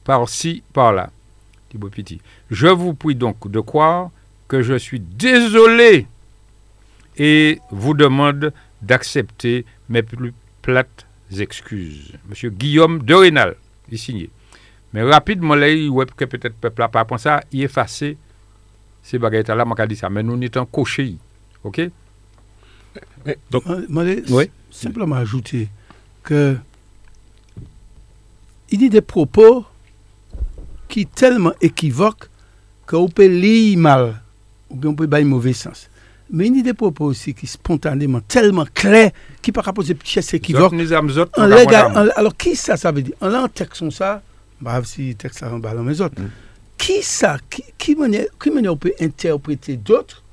[0.03, 1.09] par-ci, par-là.
[2.51, 4.09] Je vous prie donc de croire
[4.53, 6.05] que je suis désolé
[7.17, 11.07] et vous demande d'accepter mes plus plates
[11.39, 12.13] excuses.
[12.29, 13.55] Monsieur Guillaume de Rénal,
[13.89, 14.29] il signé.
[14.93, 18.15] Mais rapidement, là, il voit que peut-être le peuple n'a pas pensé, il effacé
[19.01, 20.07] ces bagages là, m'a dit ça.
[20.11, 21.17] Mais nous, nous étions cochés.
[21.63, 21.81] OK?
[23.49, 24.51] Donc, je Oui.
[24.69, 25.67] simplement ajouter
[26.21, 26.57] que
[28.69, 29.65] il y a des propos
[30.87, 32.29] qui tellement équivoques
[32.85, 34.22] qu'on peut lire mal
[34.73, 35.89] ou bien on peut bailler mauvais sens.
[36.31, 39.87] Mais il y a des propos aussi qui spontanément tellement clairs qui par rapport à
[39.87, 40.73] ces pièces équivoques.
[41.35, 43.13] Alors, qui ça, ça veut dire?
[43.21, 44.21] En là, en texte comme ça,
[44.59, 46.15] bah, si texte ça, on va dans mes autres.
[46.77, 50.23] Qui ça Qui, qui, manière, qui manière on peut interpréter d'autres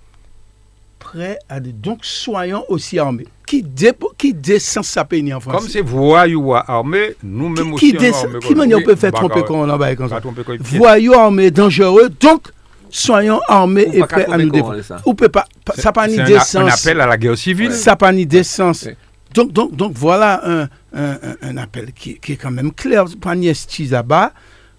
[0.99, 1.73] prêts à des.
[1.73, 3.27] Donc, soyons aussi armés?
[3.47, 7.93] Qui, dépo, qui descend sa peine en Comme français c'est voyou armé, nous-mêmes aussi.
[7.93, 9.77] qui, on armé qui comme- manière on peut faire Bah, tromper bah, quand on en
[9.77, 10.43] va comme bah, ça?
[10.45, 10.57] comme.
[10.61, 12.49] Voyous armés, dangereux, donc
[12.91, 14.77] soyons armés Ou et prêts à nous défendre.
[14.77, 15.01] c'est ça.
[15.07, 16.81] Ou peut pas, ça n'a pas ni C'est un, un d'essence.
[16.87, 17.73] appel à la guerre civile.
[17.73, 18.83] Ça n'a pas ni d'essence.
[18.85, 18.97] Ouais.
[19.35, 23.05] Donc, donc, donc voilà un, un, un- un appel qui, qui est quand même clair.
[23.21, 24.33] Pas ni estiz à bas.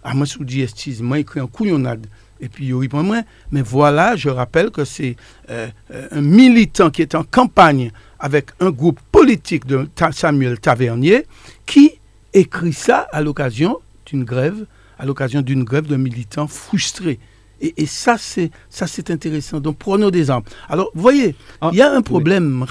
[0.03, 2.05] À moi, si vous dites estiz, moi, écrit un couillonnade.
[2.43, 3.21] Et puis, il répond moins.
[3.51, 5.15] Mais voilà, je rappelle que c'est
[5.49, 10.59] euh, euh, un militant qui est en campagne avec un groupe politique de Ta- Samuel
[10.59, 11.25] Tavernier
[11.65, 11.91] qui
[12.33, 14.65] écrit ça à l'occasion d'une grève,
[14.99, 17.19] à l'occasion d'une grève de militants frustrés.
[17.61, 19.59] Et, et ça, c'est ça, c'est intéressant.
[19.59, 20.43] Donc, prenons des armes.
[20.67, 22.65] Alors, vous voyez, Ah, il y a un problème.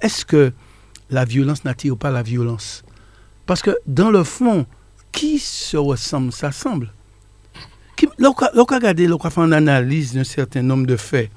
[0.00, 0.52] Est-ce que
[1.10, 2.84] la violence n'attire pas la violence?
[3.44, 4.66] Parce que, dans le fond,
[5.12, 6.92] qui se ressemble, s'assemble?
[7.96, 11.30] Qui- Lorsqu'on lorsqu'on regarde, lorsqu'on fait une analyse d'un certain nombre de faits,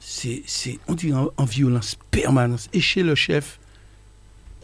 [0.00, 3.58] c'est, c'est- on dit en, en violence permanente, et chez le chef,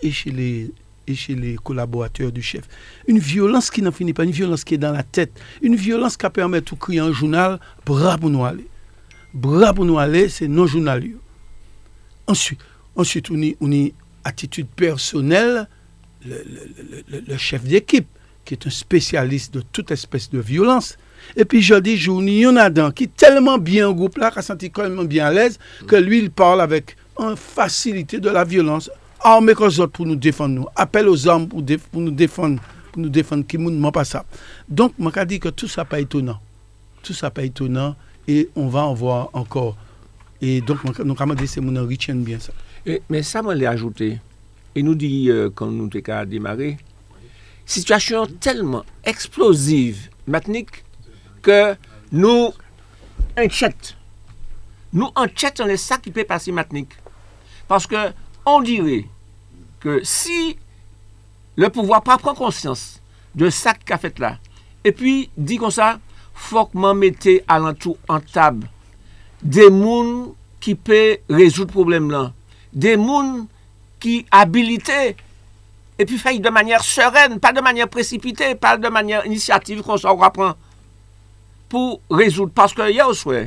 [0.03, 0.71] et chez les,
[1.07, 2.65] et chez les collaborateurs du chef.
[3.07, 6.17] Une violence qui n'en finit pas, une violence qui est dans la tête, une violence
[6.17, 8.67] qui permet tout crier un journal, bras pour nous aller.
[9.33, 11.05] Bras pour nous aller, c'est non journal.
[11.05, 11.19] yo.
[12.27, 12.61] Ensuite,
[12.97, 13.93] ensuite on y, on y
[14.25, 15.69] attitude personnelle,
[16.25, 18.07] le, le- le- le- le chef d'équipe,
[18.45, 20.97] qui est un spécialiste de toute espèce de violence.
[21.37, 24.31] Et puis je dis, y en a d'un qui est tellement bien au groupe là,
[24.31, 28.29] qui a senti tellement bien à l'aise, que lui, il parle avec une facilité de
[28.29, 28.91] la violence.
[29.27, 30.67] Armé qu'aux autres pour nous défendre, nous.
[30.77, 31.63] Appel aux armes pour,
[31.95, 32.61] nous défendre,
[32.93, 34.27] pour nous défendre, qui ne pas ça.
[34.69, 36.39] Donc, je dit que tout ça pas étonnant.
[37.03, 37.97] Tout ça pas étonnant
[38.29, 39.77] et on va en voir encore.
[40.43, 42.53] Et donc, nous avons dit, c'est mon retienne bien ça.
[43.09, 44.19] Mais ça, moi, l'ai ajouté.
[44.75, 46.77] Et nous dit, euh, quand nous qu'à démarrer,
[47.65, 50.61] situation tellement explosive, maintenant,
[51.41, 51.75] que
[52.13, 52.53] nous
[53.37, 53.97] inquiète.
[54.93, 56.85] Nous inquiète dans les ça qui peut passer maintenant.
[57.67, 57.97] Parce que
[58.47, 59.07] on dirait
[59.81, 60.57] que si
[61.57, 63.01] le pouvoir pas prend conscience
[63.35, 64.39] de ça qu'a fait là,
[64.85, 65.99] et puis dit comme ça,
[66.35, 68.69] faut que m'en mettez alentour en table
[69.43, 72.33] des gens qui peuvent résoudre le problème là.
[72.73, 73.47] Des gens
[74.01, 75.17] qui habilités
[75.99, 79.97] et puis faire de manière sereine, pas de manière précipitée, pas de manière initiative qu'on
[79.97, 80.55] s'en reprend
[81.69, 82.53] pour résoudre.
[82.55, 83.45] Parce que hier au soir,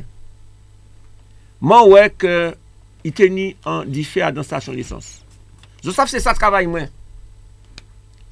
[1.59, 2.55] moi ouais que
[3.07, 5.23] il tenait en diffère dans station d'essence.
[5.81, 6.81] Je sais que c'est ça le travail moi.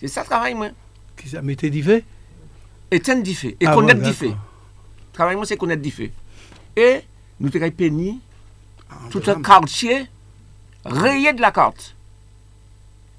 [0.02, 0.68] C'est ça le travail moi.
[1.16, 2.04] Qui ça m'était dit fait
[2.92, 3.56] Et ten diffé.
[3.62, 4.28] Et Ah connaître bon, diffé.
[4.28, 4.44] d'accord.
[5.14, 6.12] Travail moi c'est connaître diffé.
[6.76, 7.04] Et
[7.40, 8.20] nous te péni
[8.90, 10.08] Ah, tout un quartier
[10.84, 11.96] rayé de la carte.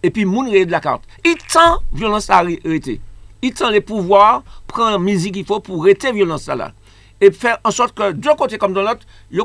[0.03, 1.05] Et puis, moun rayé de la carte.
[1.25, 3.01] Il tend violence à arrêter.
[3.40, 6.75] Il tend les pouvoirs, prend la musique qu'il faut pour arrêter violence là.
[7.19, 9.40] Et faire en sorte que, d'un côté comme de l'autre, ils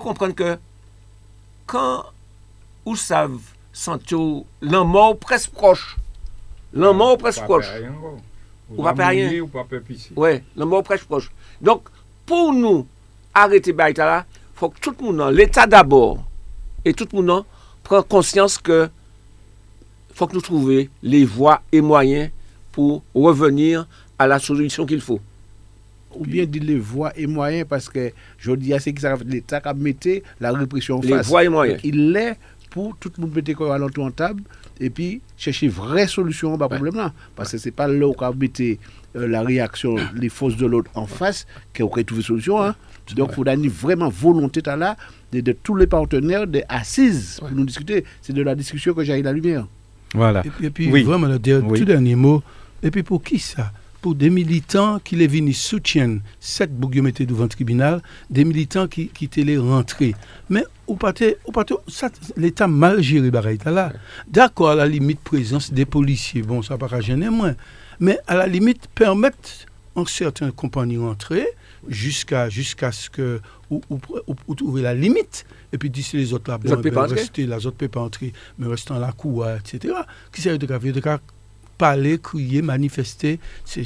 [1.65, 2.06] quand
[2.86, 3.39] ils savent
[3.74, 5.97] sentir la mort presque proche,
[6.74, 7.69] la mort presque proche,
[8.69, 9.41] Ou pas rien.
[9.41, 9.65] Ou pas.
[10.15, 11.30] Ouais, le mot presque proche.
[11.60, 11.84] Donc,
[12.26, 12.88] pour nous
[13.34, 16.24] arrêter Baïta là, il faut que tout le monde, l'État d'abord,
[16.86, 17.45] et tout le monde
[17.84, 18.89] prend conscience que
[20.13, 22.30] faut que nous trouvions les voies et moyens
[22.71, 23.88] pour revenir
[24.19, 25.19] à la solution qu'il faut.
[26.15, 29.15] Ou bien dit les voies et moyens parce que je dis à ce que ça
[29.26, 29.95] l'État a mis
[30.39, 31.28] la répression en Les face.
[31.28, 31.82] voies et moyens.
[31.82, 32.38] Donc, il est
[32.69, 34.43] pour tout le monde mettre quoi à l'entour en table
[34.80, 37.13] et puis chercher vraie solution à problème là.
[37.36, 40.89] Parce que c'est pas là où on mettre euh, la réaction, les forces de l'autre
[40.95, 41.45] en face
[41.76, 42.63] qu'on aurait trouvé solution.
[42.63, 42.76] Hein.
[43.15, 44.95] Donc, il faut donner vraiment volonté là
[45.34, 48.06] de, de, tous les partenaires des assises pour nous discuter.
[48.21, 49.67] C'est de la discussion que j'ai la lumière.
[50.13, 50.41] Voilà.
[50.45, 51.80] Et puis, et puis vraiment, le Oui.
[51.80, 52.41] tout dernier mot.
[52.82, 53.71] Et puis, pour qui ça?
[54.02, 58.88] Pour des militants qui les venus soutiennent cette bougue mettez devant le tribunal, des militants
[58.88, 60.16] qui, qui étaient les rentrés.
[60.50, 60.64] Mais
[61.52, 63.30] pâté, ça, l'État mal géré,
[63.72, 63.94] là.
[64.28, 67.56] D'accord, à la limite, présence des policiers, bon, ça va pas gêner moins.
[68.00, 69.50] Mais à la limite, permettre
[69.94, 71.46] en certaines compagnies rentrer
[71.88, 76.32] jusqu'à jusqu'à ce que ou, ou, ou- ou trouver la limite et puis d'ici les
[76.32, 77.16] autres là Les autres ben, peuvent pas entrer.
[77.20, 79.96] rester les autres peuvent pas entrer mais restant la cour etc
[80.32, 81.20] qui sert de cas de cas
[81.82, 83.84] parler crier manifester c'est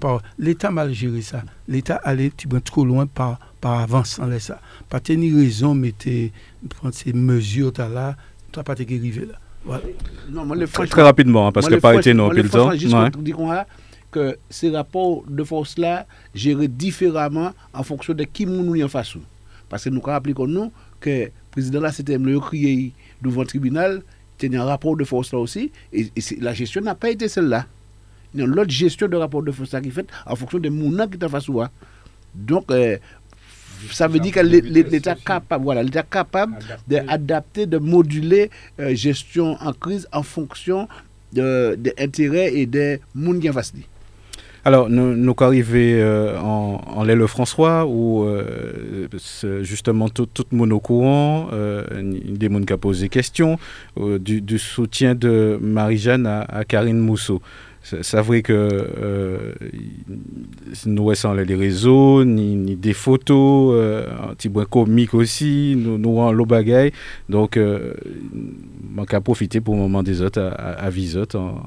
[0.00, 4.28] parole l'état mal géré ça l'état allait petit peu trop loin par par avance en
[4.40, 6.32] ça pas tenir raison mettez
[6.68, 8.16] prendre ces mesures là
[8.50, 9.82] t'as pas été arrivé là voilà
[10.30, 12.72] Non, moi, Très, très rapidement, hein, parce Moi, que pas été non le temps.
[12.72, 13.10] juste Ouais.
[13.10, 13.66] pour a
[14.10, 19.14] que ces rapports de force-là gérés différemment en fonction de qui nous y en face.
[19.68, 20.02] Parce que nous
[20.46, 24.02] nous que le président là, c'était le crier devant le tribunal,
[24.46, 26.08] a un rapport de force là aussi, et,
[26.40, 27.66] la gestion n'a pas été celle-là.
[28.34, 30.58] Il y a l'autre gestion de rapport de force là qui est faite en fonction
[30.58, 31.46] des mounins qui sont face.
[32.34, 32.96] Donc, euh,
[33.90, 38.94] ça veut dire que l'É- l'É- l'État capable, voilà, l'État capable d'adapter, de moduler euh,
[38.94, 40.88] gestion en crise en fonction
[41.32, 43.72] de- des intérêts et des monde qui en face.
[43.74, 43.86] lui.
[44.64, 49.08] Alors, nous, nous arrivés euh, en, l'aile François, où euh,
[49.62, 53.58] justement tout, tout le monde au courant, euh, des gens qui a posé question,
[53.96, 57.40] du, du soutien de Marie-Jeanne à, à Karine Mousseau.
[58.12, 59.52] Vrai que euh,
[60.86, 66.18] nous sans les réseaux, ni, des photos, euh, un petit point comique aussi, nous, nous
[66.18, 66.92] en l'eau bagaille.
[67.28, 67.94] Donc, euh,
[68.96, 70.90] on a profiter pour le moment des autres à, à,
[71.36, 71.58] en,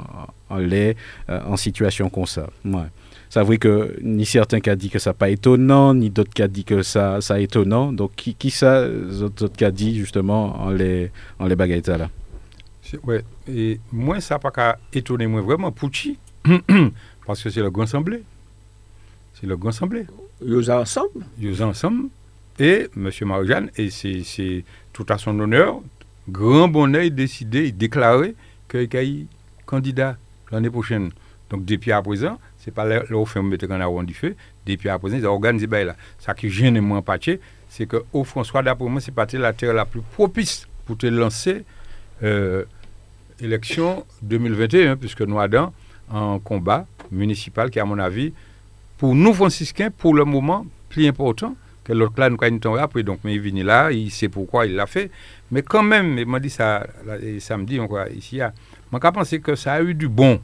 [1.30, 2.48] euh, en situation comme ça.
[2.66, 2.82] Ouais.
[3.30, 6.44] C'est vrai que ni certains qui ont dit que ça pas étonnant, ni d'autres qui
[6.44, 7.94] ont dit que ça, ça étonnant.
[7.94, 11.56] Donc, qui, qui ça, les autres autres qui ont dit justement en les, en les
[11.56, 12.10] là?
[13.04, 13.24] Ouais.
[13.48, 16.18] Et moi, ça n'a pas qu'à étonner moi vraiment Pouchi,
[17.26, 18.24] parce que c'est le Grand Assemblée.
[19.34, 20.06] C'est le Grand Assemblée.
[20.44, 21.26] Ils ensemble.
[21.40, 22.10] Ils ensemble.
[22.60, 23.10] Et M.
[23.22, 25.80] Marie-Jeanne, et c'est tout à son honneur,
[26.30, 28.36] grand bonnet, il décidé, il déclaré
[28.70, 29.26] qu'il est
[29.66, 30.18] candidat
[30.52, 31.12] l'année prochaine.
[31.50, 34.36] Donc, depuis à présent, c'est pas là où on en avant du feu.
[34.66, 35.96] Depuis à présent, ils ont organisé ben là.
[36.20, 39.74] Ça qui gêne moins patché, c'est que au François, d'après moi, c'est pas la terre
[39.74, 41.64] la plus propice pour te lancer
[42.24, 42.66] euh,
[43.42, 45.74] élection 2021, puisque nous avons
[46.14, 48.34] un combat municipal qui, à mon avis,
[48.98, 53.04] pour nous franciscains, pour le moment, plus important que l'autre là, nous avons après.
[53.04, 55.10] Donc, mais il vient là, il sait pourquoi il l'a fait.
[55.52, 57.80] Mais quand même, il m'a dit ça là, samedi,
[58.16, 58.40] ici,
[58.92, 60.40] moi, je pense que ça a eu du bon.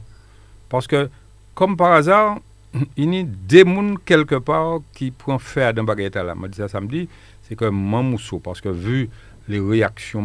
[0.68, 1.08] Parce que,
[1.54, 2.38] comme par hasard,
[2.96, 6.34] il y a des gens quelque part qui prennent faire dans baguette là.
[6.34, 7.08] Moi, dit ça samedi,
[7.42, 9.08] c'est que Mamousso, parce que vu
[9.48, 10.22] les réactions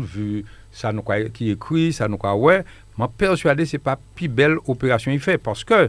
[0.00, 2.64] vu ça nous quoi- qui écrit, ça nous quoi ouais,
[2.98, 5.88] m'a persuadé c'est pas plus belle opération il fait parce que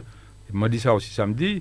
[0.52, 1.60] il m'a dit ça aussi samedi,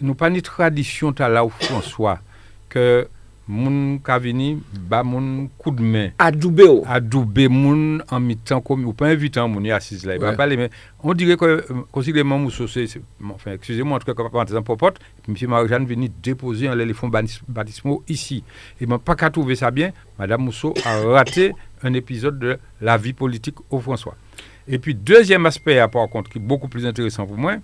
[0.00, 2.20] nous pas une tradition t'as là où François
[2.68, 3.08] que
[3.48, 6.62] moun ka vini ba moun coup de main Adoubé.
[6.68, 6.84] oh.
[6.86, 10.36] adouber moun en mi-temps comme ou pas invitant moun y assise là il va Ouais.
[10.36, 10.70] parler mais
[11.02, 12.86] on dirait que euh, considérément Mousso c'est
[13.28, 17.08] enfin excusez-moi en tout cas comme parenthèse en popote monsieur Marie-Jeanne venu déposer un éléphant
[17.08, 18.44] baptis- baptismaux ici
[18.80, 22.96] et m'a pas qu'à trouver ça bien madame Mousso a raté un épisode de la
[22.96, 24.16] vie politique au François.
[24.68, 27.56] Et puis deuxième aspect par contre qui est beaucoup plus intéressant pour moi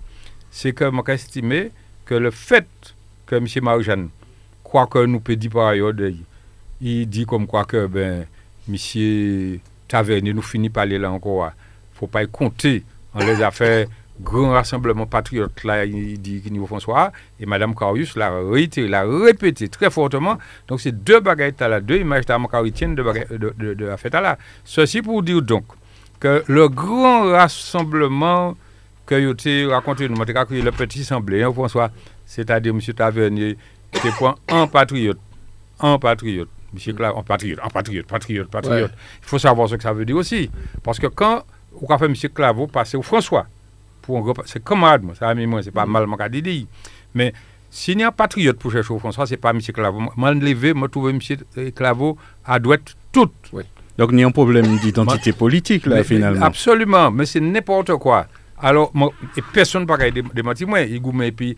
[0.51, 1.71] c'est que m'a estimé
[2.05, 2.67] que le fait
[3.25, 4.09] que monsieur Marie-Jeanne
[4.63, 5.93] croit que nous peut dire par ailleurs
[6.81, 8.25] il dit comme quoi que ben
[8.67, 11.51] monsieur Tavernier nous finit par aller là encore
[11.93, 13.87] faut pas y compter en les affaires
[14.21, 19.03] grand rassemblement patriote là il dit qu'il niveau François et madame Carius l'a réitéré l'a
[19.03, 20.37] répété très fortement.
[20.67, 24.13] Donc c'est deux bagailles là deux images de Caritienne de de, de, de la fête
[24.13, 25.65] là ceci pour dire donc
[26.19, 28.55] que le grand rassemblement
[29.05, 31.91] que vous avez raconté nous le petit semblé hein, François
[32.25, 33.57] c'est-à-dire monsieur Tavernier
[33.93, 35.19] c'est point un patriote
[35.79, 36.49] un patriote.
[36.73, 38.91] Monsieur Cla un patriote un patriote patriote patriote.
[39.21, 40.49] Il faut savoir ce que ça veut dire aussi.
[40.83, 41.43] Parce que quand
[41.81, 42.15] on a fait M.
[42.33, 43.45] Claveau passer au François,
[44.07, 46.67] pour c'est camarade, moi, ça a moi, c'est pas mal, qu'a dit.
[47.13, 47.33] Mais
[47.69, 49.59] s'il y a un patriote pour chercher au François, c'est pas M.
[49.61, 50.01] Claveau.
[50.15, 51.71] Moi, je levé, moi, trouvé M.
[51.73, 53.33] Claveau à droite toute.
[53.97, 56.45] Donc, il y a un problème d'identité politique, là, Mais- finalement.
[56.45, 58.27] Absolument, mais c'est n'importe quoi.
[58.59, 60.81] Alors, moi, et personne ne peut dé- démentir moi,
[61.27, 61.55] et puis,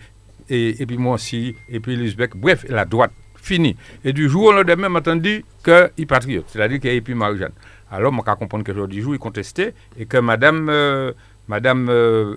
[0.49, 3.75] et, et puis moi aussi, et puis l'Uzbek, bref, la droite, fini.
[4.03, 7.51] Et du jour au lendemain, m'a entendu qu'il patriote, c'est-à-dire qu'il est puis Marie-Jeanne.
[7.91, 10.67] Alors, moi, je comprendre que du jour, il contestait et que madame.
[10.69, 11.11] euh,
[11.49, 11.89] madame.
[11.89, 12.35] euh,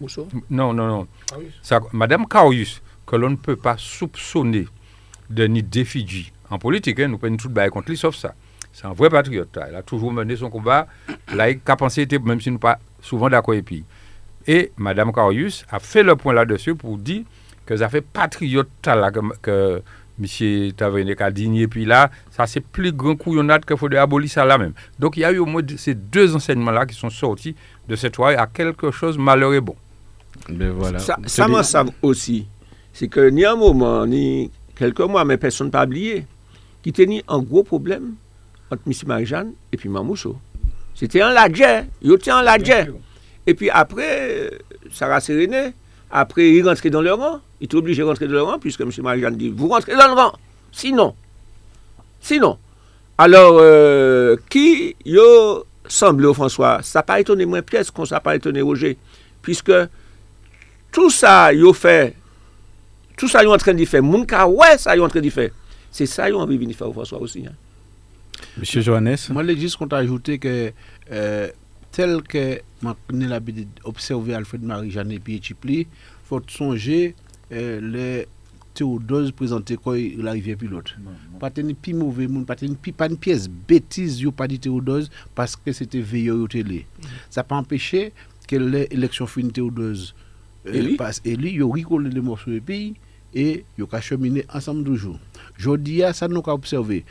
[0.00, 1.06] Mousseau non, non, non.
[1.62, 4.66] Ça, madame Carius, que l'on ne peut pas soupçonner
[5.30, 8.34] de ni d'effigie en politique, hein, nous prenons tout bail contre lui, sauf ça.
[8.72, 9.56] C'est un vrai patriote.
[9.68, 10.88] Elle a toujours mené son combat.
[11.32, 13.84] Là, qu'a pensé, même si nous pas souvent d'accord et puis.
[14.46, 17.22] Et Madame Carius a fait le point là-dessus pour dire
[17.64, 19.82] que ça fait patriote là, que, que
[20.20, 20.72] M.
[20.72, 21.30] Tavernet a.
[21.30, 24.72] Et puis là, ça c'est plus grand couillonnade qu'il faut abolir ça là même.
[24.98, 27.54] Donc il y a eu au moins ces deux enseignements-là qui sont sortis
[27.88, 29.76] de cette soirée à quelque chose malheureux et bon.
[30.48, 30.98] Ben voilà.
[30.98, 32.46] Ça, m'en savent aussi.
[32.92, 36.26] C'est que ni un moment, ni quelques mois, mais personne n'a oublié,
[36.82, 38.14] qu'il était un gros problème
[38.70, 38.92] entre M.
[39.06, 40.36] Marie-Jeanne et puis Mamousso.
[40.94, 41.86] C'était un ladjet.
[42.02, 42.88] Il était un ladjet.
[43.46, 44.50] Et puis après, euh,
[44.92, 45.72] Sarah Séréné,
[46.10, 47.40] après, il rentrait dans le rang.
[47.60, 48.90] Il était obligé de rentrer dans le rang, puisque M.
[48.98, 50.32] Marie-Jeanne dit Vous rentrez dans le rang.
[50.72, 51.14] Sinon,
[52.20, 52.58] sinon.
[53.18, 58.36] Alors, euh, qui yo semble ou François, sa pa etone mwen piyes kon sa pa
[58.38, 58.96] etone Roger,
[59.44, 59.84] piske
[60.94, 62.14] tout sa yo fè,
[63.18, 65.32] tout sa yo an tren di fè, moun ka wè sa yo an tren di
[65.34, 65.50] fè,
[65.94, 67.44] se sa yo an vi vini fè ou François osi.
[68.56, 69.28] Monsieur Johannes?
[69.34, 71.48] Mwen le jis kon ta ajoute ke euh,
[71.94, 75.84] tel ke man kene la bi de observe Alfred Marie Jeanne Pietipli,
[76.28, 77.14] fote sonje
[77.52, 78.08] euh, le
[78.74, 80.94] Théodose présenté quand il arrivait pilote.
[81.38, 85.10] Pas tenir pi mauvais monde, pas pi pas une pièce bêtise yo pas dit Théodose
[85.34, 86.84] parce que c'était veilleur au télé.
[87.30, 88.12] Ça pas empêché
[88.48, 90.14] que l'élection fin Théodose
[90.66, 92.94] euh, passe élu, yo rigolé les morceaux de pays
[93.34, 95.18] et yo ka cheminer ensemble toujours.
[95.56, 97.04] Jodi a ça nous ka observé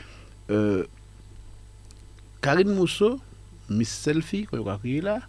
[0.50, 0.84] euh,
[2.42, 3.20] Karine Mousseau,
[3.70, 5.22] Miss Selfie, qu'on a crié là.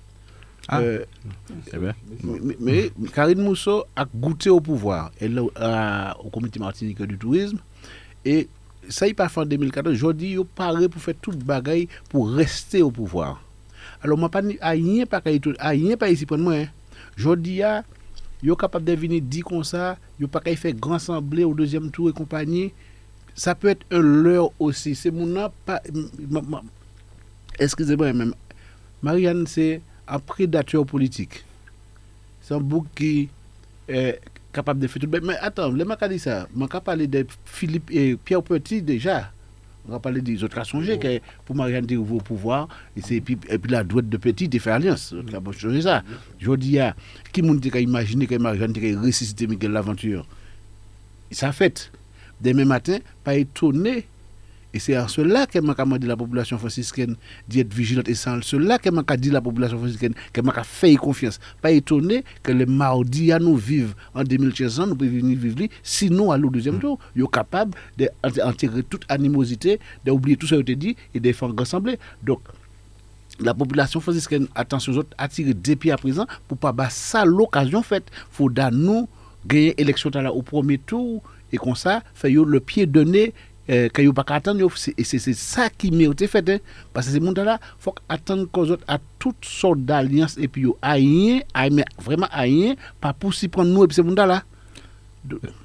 [0.69, 0.81] Ah.
[0.81, 1.05] euh,
[1.73, 5.11] Eh ben, mais, mais Karine Mousseau a goûté au pouvoir.
[5.21, 7.59] Elle est à- au comité martinique du tourisme.
[8.25, 8.49] Et
[8.89, 9.95] ça, il pas fait en 2014.
[9.95, 13.43] Aujourd'hui, il paraît pour faire toute bagaille pour rester au pouvoir.
[14.03, 16.55] Alors, moi, pas rien pas rien pas ici pour moi.
[16.55, 16.67] Hein.
[17.19, 17.61] Aujourd'hui,
[18.43, 19.97] il est capable de venir dire comme ça.
[20.21, 22.73] Il pas qu'à faire grand assemblée au deuxième tour et compagnie.
[23.35, 24.95] Ça peut être un leurre aussi.
[24.95, 25.81] C'est mon nom, pas.
[27.59, 28.35] Excusez-moi, même.
[29.03, 31.45] Marianne, c'est un prédateur politique.
[32.43, 33.29] C'est un bouc qui
[33.89, 34.21] est
[34.53, 35.09] capable de faire tout.
[35.23, 36.47] Mais attends, le mec a dit ça.
[36.55, 39.31] Je vais parler de Philippe et Pierre Petit déjà.
[39.87, 43.17] On va parler des autres à songer que pour Marianne de au pouvoir, et, c'est-
[43.17, 45.15] et puis, et puis la droite de Petit de faire alliance.
[45.15, 46.03] On va changer ça.
[46.39, 46.95] Je dis à
[47.33, 50.27] qui monde qui a imaginé que Marianne a ressuscité Miguel Laventure?
[51.31, 51.91] Ça a fait.
[52.41, 54.07] Demain matin, pas étonné.
[54.75, 57.15] Et c'est à cela que m'a demandé la population franciscaine
[57.49, 58.09] d'être vigilante.
[58.09, 61.39] Et c'est à cela que m'a dit la population franciscaine que m'a fait confiance.
[61.63, 65.61] Pas étonné que le mardi à nous vivre en 2015 ans, nous pouvons venir vivre
[65.61, 70.57] li, sinon à l'au deuxième tour, ils sont capables d'enterrer toute animosité, d'oublier tout ce
[70.57, 71.99] a été dit et de faire rassembler.
[72.25, 72.41] Donc,
[73.39, 77.25] la population franciscaine, attention aux autres, attirer des pieds à présent pour pas battre ça
[77.25, 78.11] l'occasion faite.
[78.31, 79.09] faut nous
[79.47, 83.33] gagner l'élection au premier tour et comme ça, faire le pied donné
[83.71, 84.61] euh, que pas attendre
[84.99, 86.59] et c'est ça qui mérite fait hein.
[86.93, 90.67] parce que ces monde là faut attendre qu'aux autres à toutes sortes d'alliances et puis
[90.83, 91.41] rien
[92.03, 94.43] vraiment rien pas pour s'y prendre nous et puis ces monde là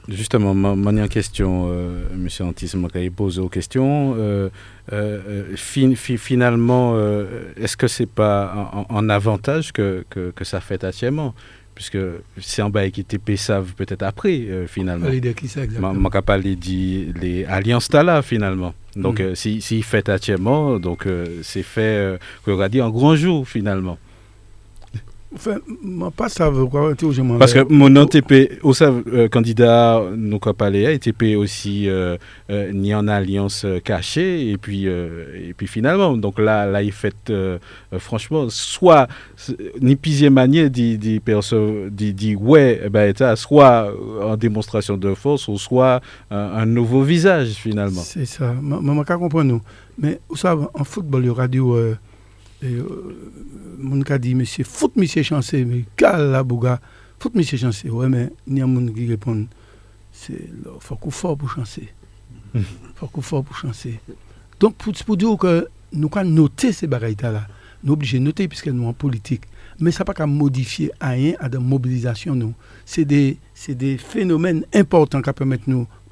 [0.07, 4.15] Justement, ma manière question, euh, Monsieur Antis, m'a posé aux questions.
[4.17, 4.49] Euh,
[4.93, 6.95] euh, euh, fin- fi- finalement,
[7.57, 11.35] est-ce que c'est pas en, en avantage que, que, que ça fait actuellement?
[11.79, 11.97] Puisque
[12.41, 15.07] c'est un bail qui était savent peut-être après, euh, finalement.
[15.93, 18.73] Ma capable de dire les alliances là finalement.
[18.97, 19.27] Donc Mhm.
[19.27, 23.47] euh, si si fait actuellement, donc euh, c'est fait qu'on va dire en grand jour
[23.47, 23.97] finalement.
[25.31, 32.17] Pas je Parce que mon nom TP, euh, candidat, nous quoi parler, TP aussi euh,
[32.49, 36.81] euh, ni en alliance euh, cachée et puis euh, et puis finalement donc là là
[36.81, 37.31] il fait
[37.99, 39.07] franchement soit
[39.79, 41.89] ni pisier manier dit perso
[42.39, 48.01] ouais eh ben ça, soit en démonstration de force ou soit un, nouveau visage finalement.
[48.01, 48.53] C'est ça.
[48.61, 49.61] Maman, qu'à comprendre nous?
[49.97, 51.95] Mais vous savez, en football, il y aura euh,
[52.61, 53.31] et, euh,
[53.77, 56.81] mon cas dit, monsieur, foot, monsieur chancé, mais cal la bouga,
[57.19, 57.89] foot, monsieur chancé.
[57.89, 59.47] Ouais, mais il y a mon qui répond,
[60.11, 61.89] c'est, il faut qu'on fort pour chancer.
[62.53, 62.63] Mhm.
[62.95, 63.99] faut qu'on fort pour chancer.
[64.59, 67.47] Donc, pour, pour dire que nous avons noter ces bagailles-là,
[67.83, 69.43] nous sommes obligés de noter puisque nous sommes en politique.
[69.79, 72.53] Mais ça n'a pas qu'à modifier rien à de mobilisation, nous.
[72.85, 73.75] C'est des, c'est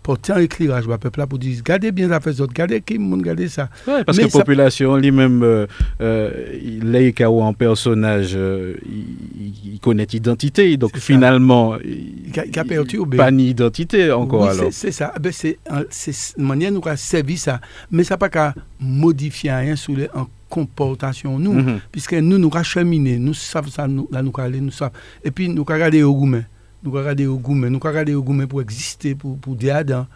[0.08, 2.97] porter un éclairage au peuple là pour dire regardez bien ça fait autres, regardez qui
[2.97, 3.70] monde regardez ça.
[3.86, 5.68] Ouais, parce Mais que ça- la population lui-même, euh,
[6.01, 6.32] euh,
[6.64, 6.89] il
[7.41, 10.99] en personnage, euh, il, il connaît identité, donc ça.
[11.01, 12.64] finalement, il Qui a- a
[13.18, 14.72] pas ni identité encore Oui, alors.
[14.72, 15.12] c'est- ça.
[15.18, 17.60] Eh ben, c'est un- c'est une manière nous avons servi ça.
[17.91, 20.08] Mais ça n'a pas qu'à modifier rien sur les
[20.49, 21.53] comportation nous.
[21.53, 21.80] Mhm.
[21.91, 24.93] Puisque nous, nous racheminer, nous savons ça, nous, là, nous aller, nous savons.
[25.24, 26.45] Et puis, nous regarder au gourmet.
[26.84, 27.70] Nous regarder au gourmet.
[27.70, 30.08] Nous regarder au gourmet pour exister, pour, pour des.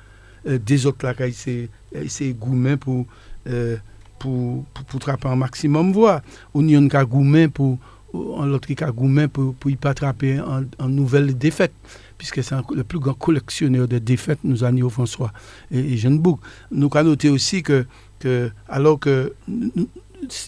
[0.47, 1.69] Euh, des autres là, c'est
[2.07, 3.05] c'est gourmet pour,
[3.47, 3.77] euh,
[4.17, 6.21] pour, pour, pour trapper un maximum voix.
[6.53, 7.77] Ou n'y a gourmet pour,
[8.13, 11.73] a gourmet pour, pour y pas attraper en, en nouvelle défaite.
[12.17, 15.33] Puisque c'est le plus grand collectionneur de défaites, nous a François
[15.71, 16.39] et, et Jeanne Bouc.
[16.69, 17.85] Nous avons noté aussi que,
[18.19, 19.71] que alors que nous,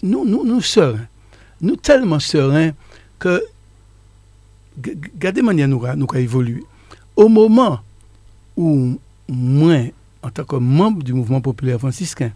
[0.04, 1.06] nous, nous, nous sereins,
[1.60, 2.70] nous tellement sereins
[3.18, 3.42] que,
[4.82, 6.62] g- g- regardez la manière nous nous avons évolué.
[7.16, 7.80] Au moment
[8.56, 8.98] où
[9.28, 9.78] moi,
[10.22, 12.32] en tant que membre du mouvement populaire franciscain,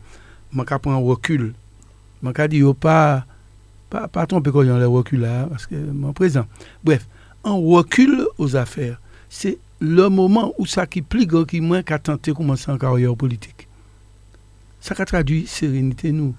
[0.53, 1.55] je prends un recul,
[2.23, 3.25] je dis yo pas,
[3.91, 6.47] pas, pas tromper quand le recul là, parce que mon présent.
[6.85, 7.07] Bref,
[7.45, 11.99] un recul aux affaires, c'est le moment où ça qui plus grand qui moins qu'à
[11.99, 13.69] tenter de commencer en carrière politique.
[14.81, 16.35] Ça qui traduit sérénité nous.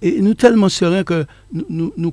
[0.00, 2.10] Et nous tellement sereins que nous, nous, nous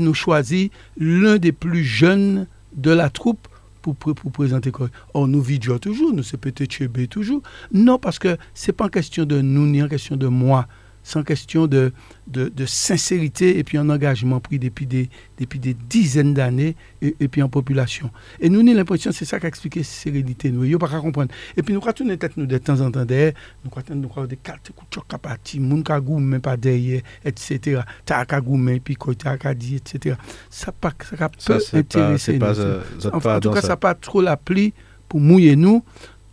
[0.00, 2.46] nous choisir l'un des plus jeunes
[2.76, 3.48] de la troupe
[3.82, 4.88] pour, pour, présenter quoi.
[5.14, 7.42] Or, nous vidéos toujours, nous c'est peut-être toujours.
[7.72, 10.66] Non, parce que c'est pas en question de nous, ni en question de moi.
[11.14, 11.92] En question de,
[12.26, 17.14] de, de sincérité et puis un engagement pris depuis des, depuis des dizaines d'années et,
[17.20, 18.10] et puis en population.
[18.40, 20.50] Et nous, nous l'impression, c'est ça qui a expliqué sérénité.
[20.50, 21.32] Nous, il pas qu'à comprendre.
[21.56, 23.32] Et puis nous, quand tourner tête nous de temps en temps derrière,
[23.64, 27.02] nous, quand nous, quand des cartes, coups de choc à partir, ka goumé pas derrière,
[27.24, 27.82] etc.
[28.04, 30.16] T'as qu'à goumé, puis quoi, t'as qu'à dire, etc.
[30.50, 32.38] Ça pas, ça pas, intéresser.
[32.38, 32.60] pas, nous.
[32.60, 32.82] euh,
[33.12, 33.68] En, pas en tout cas, ça.
[33.68, 34.74] ça n'a pas trop l'appli
[35.08, 35.84] pour mouiller nous.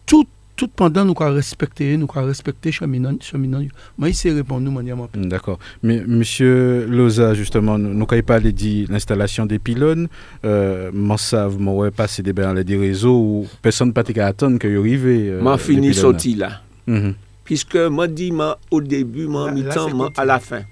[0.05, 0.28] Tout,
[0.64, 3.61] tout pendant nous qu'à respecter, nous qu'à respecter cheminant, cheminant.
[3.97, 5.09] Moi, il c'est répondre nous manièrement.
[5.16, 5.59] Mm, d'accord.
[5.82, 10.07] Mais Monsieur Loza, justement, nous qu'avons parlé dit l'installation des pylônes.
[10.45, 14.68] Euh, M'en savent, moi, passé des bains des réseaux où personne pas qu'à attendre que
[14.68, 15.05] y arrive.
[15.05, 16.61] Euh, m'en fini sorti là.
[16.88, 17.14] Mm -hmm.
[17.43, 20.64] Puisque m'en dit moi, au début, m'en mi-temps, m'en à la fin.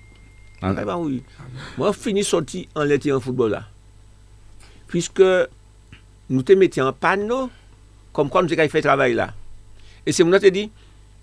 [0.61, 1.21] Ah, eh ben, oui.
[1.77, 3.63] M'en fini sorti en l'été en football là.
[4.87, 5.27] Puisque
[6.29, 7.49] nous te mettions en panneau,
[8.13, 9.33] comme quoi nous avons fait travail là.
[10.05, 10.67] E se moun an te di,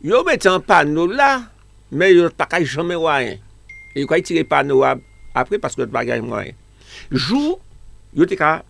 [0.04, 1.48] yo metan panou la,
[1.90, 3.40] men yo takay jome wayen.
[3.94, 5.02] E yo kwa yi tire panou wap
[5.38, 6.58] apre paske yo takay wayen.
[7.10, 7.58] Jou,
[8.14, 8.60] yo te ka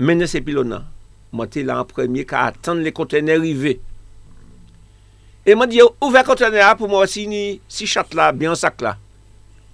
[0.00, 0.86] mene se pilonan.
[1.32, 3.76] Mwen te la an premye ka atan le kontene rive.
[5.44, 8.48] E mwen di yo ouve kontene a pou mwen si ni si chat la, bi
[8.48, 8.96] an sak la.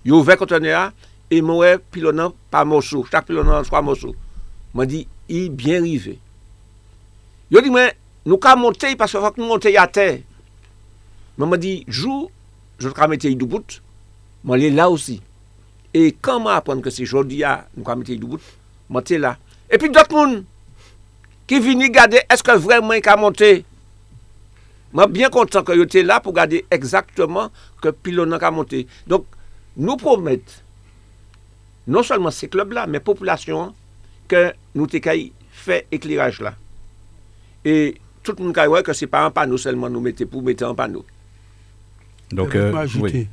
[0.06, 0.88] Yo ouve kontene a,
[1.30, 3.06] e mwen wè pilonan pa monsou.
[3.10, 4.14] Chak pilonan an 3 monsou.
[4.74, 6.18] Mwen di, yi bien rive.
[7.52, 7.94] Yo di mwen,
[8.24, 10.22] Nou ka monte yi, paske fak nou monte yi a te.
[11.36, 12.28] Man man di, jou,
[12.80, 13.80] jout ka mette yi dupout,
[14.46, 15.18] man li la osi.
[15.94, 18.42] E kanman apon ke se jodi ya, nou ka mette yi dupout,
[18.88, 19.34] man te la.
[19.68, 20.40] E pi dot moun,
[21.50, 23.52] ki vini gade, eske vreman yi ka monte.
[24.94, 27.52] Man bien kontan ke yo te la pou gade exactement
[27.82, 28.84] ke pilon nan ka monte.
[29.10, 29.26] Donk,
[29.74, 30.60] nou promet,
[31.90, 33.74] non solman se klub la, men populasyon,
[34.30, 35.28] ke nou te kay
[35.64, 36.54] fè ekleraj la.
[37.64, 40.42] E, tout le monde a que ce n'est pas un panneau seulement nous mettons pour
[40.42, 41.04] mettre un panneau.
[42.32, 42.78] Donc, euh, oui.
[42.80, 43.28] ajouter,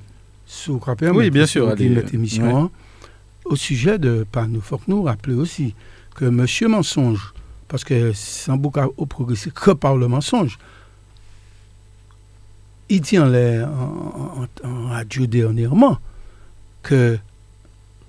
[0.45, 2.53] sous rappel, Oui, bien sûr, allez, notre émission, ouais.
[2.53, 2.69] hein,
[3.45, 5.73] au sujet de panneaux, il faut que nous rappeler aussi
[6.13, 7.33] que Monsieur Mensonge,
[7.67, 10.59] parce que sans beaucoup au progressé que par le mensonge,
[12.89, 15.97] il dit en, l'air- en, en- en radio dernièrement
[16.83, 17.17] que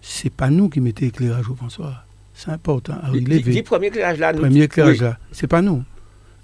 [0.01, 1.95] c'est pas nous qui mettons éclairage au François.
[2.35, 5.05] C'est important à Le premier éclairage là, nous Premier éclairage oui.
[5.05, 5.85] là, c'est pas nous.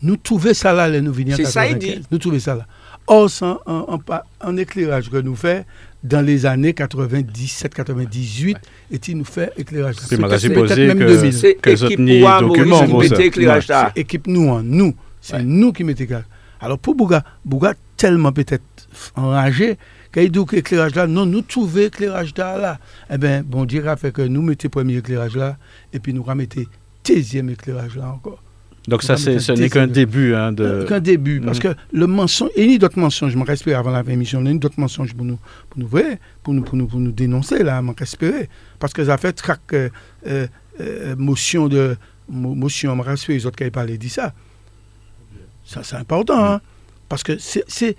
[0.03, 2.03] Nous trouvons ça là, les nous venir C'est ça, il dit.
[2.11, 2.67] Nous trouvons ça là.
[3.07, 5.65] Or, c'est un, un- un pa- un éclairage que nous fait
[6.05, 8.57] dans les années 97-98,
[8.91, 10.29] et il nous fait éclairage m'a
[10.75, 11.33] Peut-être- même que- 2000.
[11.33, 12.01] C'est que les autres équipe
[12.93, 13.93] Maurice qui éclairage là.
[13.95, 14.95] C'est équipe nous en nous.
[15.21, 15.43] C'est Ouais.
[15.43, 16.25] nous qui mettons éclairage.
[16.61, 18.63] Alors pour Bouga, Bouga tellement peut-être
[19.17, 19.79] enragé
[20.13, 22.79] qu'il dit que l'éclairage là, non, nous trouvons éclairage là, là.
[23.11, 25.57] Eh bien, bon Dieu a fait que nous mettons premier éclairage là,
[25.93, 26.63] et puis nous mettons
[27.07, 28.43] deuxième éclirage là encore.
[28.89, 30.35] Donc, ça, ce n'est qu'un début.
[30.35, 30.85] Hein, de...
[30.89, 31.41] Qu'un début.
[31.41, 31.75] Parce Mhm.
[31.75, 34.41] que le mensonge, et il y a d'autres mensonges, je m'en respecte avant la l'émission,
[34.41, 36.99] il y a d'autres mensonges pour nous, pour nous, vrai, pour nous, pour nous, pour
[36.99, 38.49] nous dénoncer, là, m'en espérer.
[38.79, 39.91] Parce que ça fait trac, euh,
[40.27, 40.47] euh,
[40.81, 41.97] euh, motion de,
[42.29, 44.33] mo- motion, m'en respecte, les autres qui avaient parlé, dit ça.
[45.65, 46.61] Ça, c'est important, hein.
[47.09, 47.95] Parce que c'est, c'est,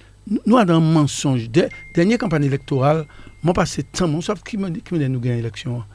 [0.45, 1.49] nous, avons un mensonge.
[1.49, 3.05] De- dernière campagne électorale,
[3.43, 5.79] moi, passé temps, moi, sauf qui me dit, qui me nous gagner l'élection.
[5.81, 5.85] hein.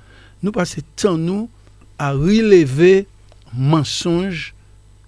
[0.43, 1.49] Nous passé temps, nous,
[1.99, 3.07] à relever
[3.57, 4.55] mensonge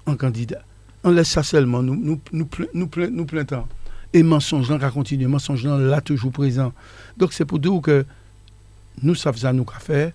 [0.07, 0.63] en candidat.
[1.05, 3.67] on laisse ça seulement, nous, nous, nous, nous, nous plein temps.
[4.13, 6.73] Et mensonge là qui continue, mensonge là, là toujours présent.
[7.17, 8.05] Donc c'est pour dire que
[9.03, 10.13] nous, ça faisait nous qu'à faire,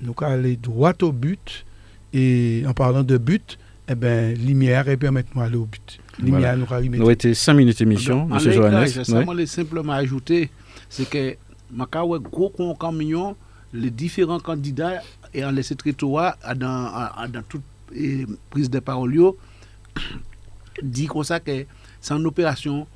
[0.00, 1.64] nous qu'à aller droit au but.
[2.12, 5.98] Et en parlant de but, eh ben, lumière et permettre-nous d'aller au but.
[6.18, 6.56] Lumière Voilà.
[6.56, 6.96] nous arrive.
[6.96, 8.38] Nous été 5 minutes d'émission, M.
[8.50, 8.88] Johannes.
[8.88, 10.50] Ça, moi, les simplement ajouter,
[10.88, 11.36] c'est que
[11.70, 12.50] Maka ouais, gros
[12.80, 13.36] camion,
[13.74, 15.02] les différents candidats
[15.34, 17.77] et en laissé territoire à dans, à- à- dans toute eh,
[18.50, 19.36] prise de parole, yo,
[20.82, 21.64] dit comme ça que
[22.00, 22.86] c'est une opération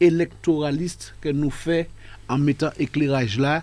[0.00, 1.88] électoraliste que nous fait
[2.28, 3.62] en mettant éclairage là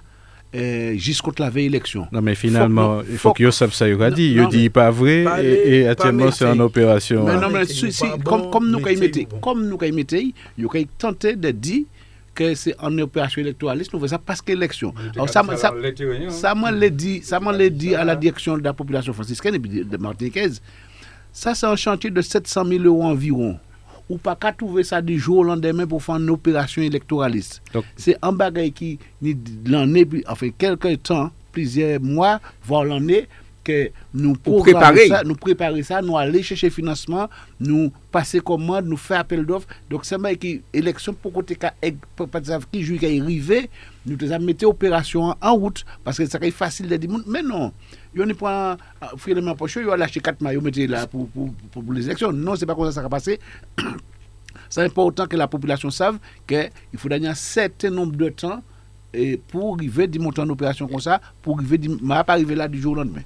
[0.55, 2.07] euh, jusqu'à la veille élection.
[2.11, 4.31] Non, mais finalement, Faut que- il faut que aura Non, dit.
[4.31, 6.61] Il non, dit pas vrai pas et, et actuellement c'est en mettez.
[6.61, 7.25] opération.
[7.25, 9.39] Mais non, mais mettez, si, si, pas comme, bon, comme nous mettez, bon.
[9.39, 11.83] comme nous mettez, avons tenté de dire
[12.37, 14.43] que c'est en opération électoraliste, nous faisons ça parce.
[15.15, 15.73] Alors ça, ça,
[16.29, 19.83] ça m'a l'a dit, ça dit à la direction de la population franciscaine et puis
[19.83, 20.61] de, Martiniquaise.
[21.33, 23.57] Ça, c'est un chantier de 700 000 euros environ.
[24.09, 27.61] Ou pas qu'à trouver ça du jour au lendemain pour faire une opération électoraliste.
[27.95, 28.99] C'est un bagage qui,
[29.65, 33.27] l'année, enfin, quelques temps, plusieurs mois, voire l'année,
[33.67, 35.07] que nous préparer.
[35.09, 37.27] ça, nous préparer ça, nous aller chercher financement,
[37.59, 39.67] nous passer commande, nous faire appel d'offres.
[39.89, 41.57] Donc, c'est un qui élection pour côté
[42.35, 43.69] exemple, qui juge qui arrivé,
[44.05, 47.73] nous devons mettre opération en route parce que ça serait facile de dire mais non,
[48.15, 48.77] il ne prend
[49.17, 52.31] finalement pour il a lâché quatre maillots mettez là pour, pour, pour, pour les élections.
[52.31, 53.39] Non, c'est pas comme ça que ça va passer.
[54.69, 56.15] C'est important que la population sache
[56.45, 58.61] qu'il faut donner un certain nombre de temps
[59.13, 62.53] et pour arriver à monter en opération comme ça, pour arriver, d'y- mais pas arriver
[62.55, 63.21] là du jour au lendemain.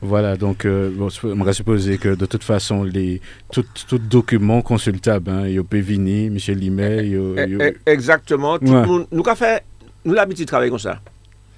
[0.00, 3.20] Voilà, donc euh, bon, on va supposer que de toute façon, les,
[3.52, 6.36] tout, tout document consultable, hein, il y a Pévini, M.
[6.56, 8.58] Limet, il y a- il y a- Exactement.
[8.58, 8.80] Tout Ouais.
[8.82, 9.62] le monde, nous avons fait,
[10.04, 11.00] nous l'habitude de travailler comme ça,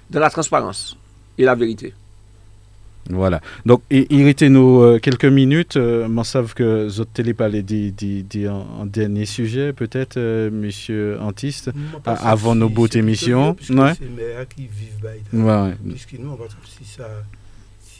[0.09, 0.97] dans la transparence
[1.37, 1.93] et la vérité.
[3.09, 3.41] Voilà.
[3.65, 5.75] Donc, irritez-nous euh, quelques minutes.
[5.75, 10.17] Euh, m'en savent que Zot Télé parlait dit, dit, dit en, en dernier sujet, peut-être,
[10.17, 11.71] euh, monsieur Antiste.
[12.05, 13.93] Avant nos si- beaux émissions, ouais.
[13.97, 15.21] C'est les maires qui vivent bail.
[15.33, 15.75] Ouais, ouais.
[15.89, 17.03] Puisque nous, on va trouver si ça.
[17.03, 17.90] Si, euh, pa- pa-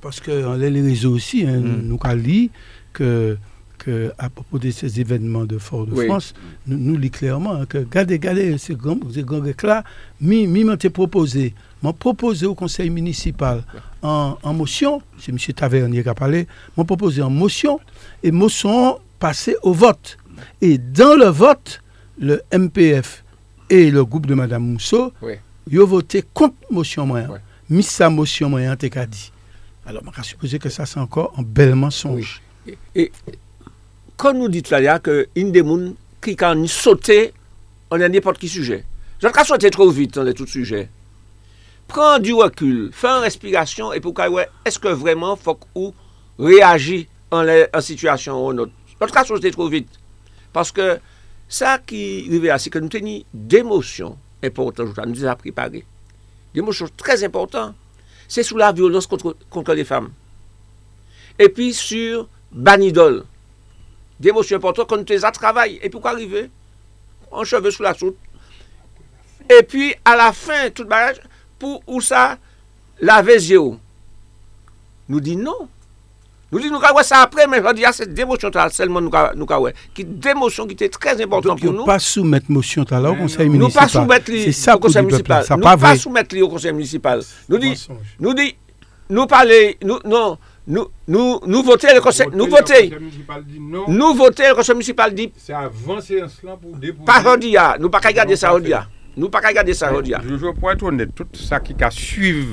[0.00, 1.80] parce que les réseaux aussi, hein, Mm.
[1.84, 2.50] nous avons dit
[2.92, 3.36] que,
[3.78, 6.34] que à propos de ces événements de Fort-de-France,
[6.66, 9.82] nous, nous clairement hein, que, regardez, regardez, ces grands, ces grands là
[10.20, 13.64] mi, mi été proposé, m'a proposé au conseil municipal
[14.02, 15.38] en, en motion, c'est M.
[15.54, 17.80] Tavernier qui a parlé, m'a proposé en motion,
[18.22, 20.16] et motion passée au vote.
[20.60, 21.82] Et dans le vote,
[22.20, 23.24] le MPF
[23.68, 25.34] et le groupe de Mme Mousseau, Oui.
[25.70, 27.28] ils ont voté contre motion moyen.
[27.30, 27.38] Ouais.
[27.72, 28.76] Mis sa motion moyen.
[29.86, 32.42] Alors, on va supposer que ça, c'est encore un bel mensonge.
[32.66, 33.10] Et, et
[34.18, 37.32] comme nous dit tout à l'heure, que une des gens qui quand sauter
[37.90, 38.84] en n'importe qui sujet.
[39.22, 40.90] Je ne sauter trop vite dans les tout sujets.
[41.88, 44.14] Prends du recul, fais une respiration et pour
[44.66, 45.94] est-ce que vraiment faut qu'on
[46.38, 48.72] réagit en, en situation ou en autre?
[49.00, 49.88] Je ne sauter trop vite.
[50.52, 51.00] Parce que
[51.48, 55.86] ça qui arrive là, c'est que nous tenons des émotions importantes, nous avons préparé.
[56.54, 57.74] Des émotions très importantes.
[58.28, 60.10] C'est sur la violence contre, contre les femmes.
[61.38, 63.24] Et puis sur Banidol.
[64.20, 65.84] Des émotions importantes quand tu les as travaillé.
[65.84, 66.50] Et puis quoi arriver?
[67.30, 68.16] En cheveux sous la soute.
[69.50, 71.20] Et puis à la fin, tout bagage,
[71.58, 72.38] pour où ça?
[73.00, 73.38] Laver.
[75.08, 75.68] Nous dit non.
[76.52, 79.46] Nous dit nous avons ça après, mais je dis ah, c'est démotion seulement nous nous
[79.56, 79.72] ouais.
[79.94, 81.80] Qui démotion qui était très important Donc, pour il nous.
[81.80, 83.54] ne pas soumettre motion à au conseil non.
[83.54, 83.82] Nous municipal.
[83.84, 84.30] pas soumettre
[84.74, 85.44] au conseil municipal.
[85.50, 87.22] Nous pas soumettre li au conseil municipal.
[87.48, 87.88] Nous dit
[88.20, 88.54] nous dit
[89.08, 90.36] nous parler nous non
[90.66, 92.92] nous nous nous voter le conseil nous voter
[93.88, 97.06] nous voter le conseil municipal dit C'est avancé en cela pour dépouiller.
[97.06, 97.76] pas ah.
[97.80, 98.86] nous pas qu'à garder ça ah.
[99.16, 99.90] nous pas qu'à garder ça.
[100.22, 102.46] Je, je pour être honnête, tout ça qui a suivi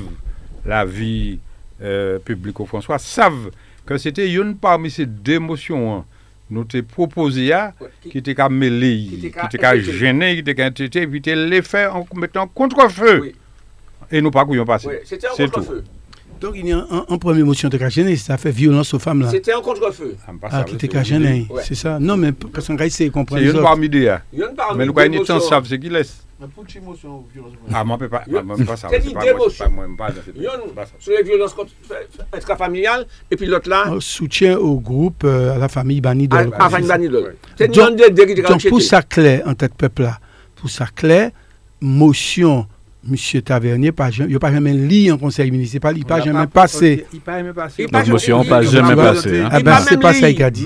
[0.64, 1.38] la vie
[1.82, 3.50] euh, publique au François savent
[3.90, 6.08] ke se te yon parmi se demosyon an,
[6.50, 7.70] nou te propose ya,
[8.06, 8.92] ki te ka mele,
[9.26, 12.86] ki te ka jene, ki te ka entete, ki te le fe en metan kontre
[12.94, 13.16] fe,
[14.10, 15.02] e nou pa kou yon pase.
[15.10, 15.82] Se tou.
[16.40, 19.20] Donc, il y a un, un premier motion de gêner, ça fait violence aux femmes
[19.22, 19.28] là.
[19.30, 20.16] C'était un contre-feu.
[20.26, 21.52] Ah, pas Ah, qui c'est était une gêner, idée.
[21.52, 21.62] Ouais.
[21.64, 21.98] c'est ça.
[22.00, 24.08] Non, mais parce qu'on va essayer de comprendre C'est une parmi des.
[24.08, 24.22] hein.
[24.32, 25.40] Il y a une parmi Mais nous, des quand ils émotions.
[25.40, 26.24] savent ce qu'ils laissent.
[26.40, 28.88] Mais pour une motion, violence, Ah, moi, je je peux pas ça.
[28.90, 29.66] c'est C'est une démotion.
[30.98, 31.72] sur les violences contre-
[32.32, 36.38] intrafamiliales et puis l'autre là Un soutien au groupe, euh, à la famille Banidol.
[36.38, 36.94] à- quoi, à c'est Van ça.
[36.94, 37.36] Banidol.
[37.58, 40.18] C'est une Donc- pour ça clair en tête peuple là,
[40.56, 41.30] pour ça clair,
[41.82, 42.66] motion,
[43.02, 43.92] Monsieur Tavernier,
[44.28, 47.06] il n'a pas jamais lu en conseil municipal, il n'a pas jamais passé.
[47.14, 47.86] Il pas jamais passé.
[47.86, 49.40] Donc, monsieur, on il- jamais passé.
[49.40, 49.48] hein.
[49.50, 50.64] Ah Il ben, pas c'est même pas ça qu'il a dit.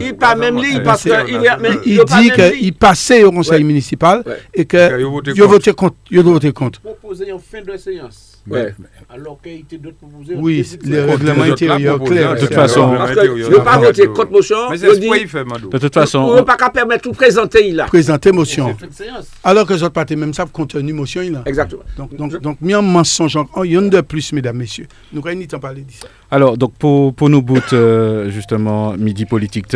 [0.00, 5.00] Il pas même lu parce que il dit qu'il passait au conseil municipal et Que
[5.32, 5.96] il a voté contre.
[6.10, 6.80] Il a voté contre.
[6.80, 8.74] proposer en fin de séance Ouais.
[9.10, 10.34] Alors qu'il y a d'autres proposés.
[10.36, 12.30] Oui, Les autres là intérieur proposent, clair.
[12.30, 14.94] hein, De toute façon- ne pas Il y a voter de- contre motion, Mais c'est
[14.94, 15.68] ce qu'il fait, Mado.
[15.68, 17.86] De toute on façon, ne pas qu'à permettre tout présenter là.
[17.86, 18.76] Présenter motion.
[19.42, 21.42] Alors que les autres partis même savent contenu motion il a.
[21.46, 21.82] Exactement.
[21.96, 24.86] Donc, donc, donc, mis en mensonge, en- il y en a de plus, mesdames, messieurs.
[25.12, 26.06] Nous, il parler de ça.
[26.30, 29.68] Alors, donc pour, pour nous bout, euh, justement, Midi Politique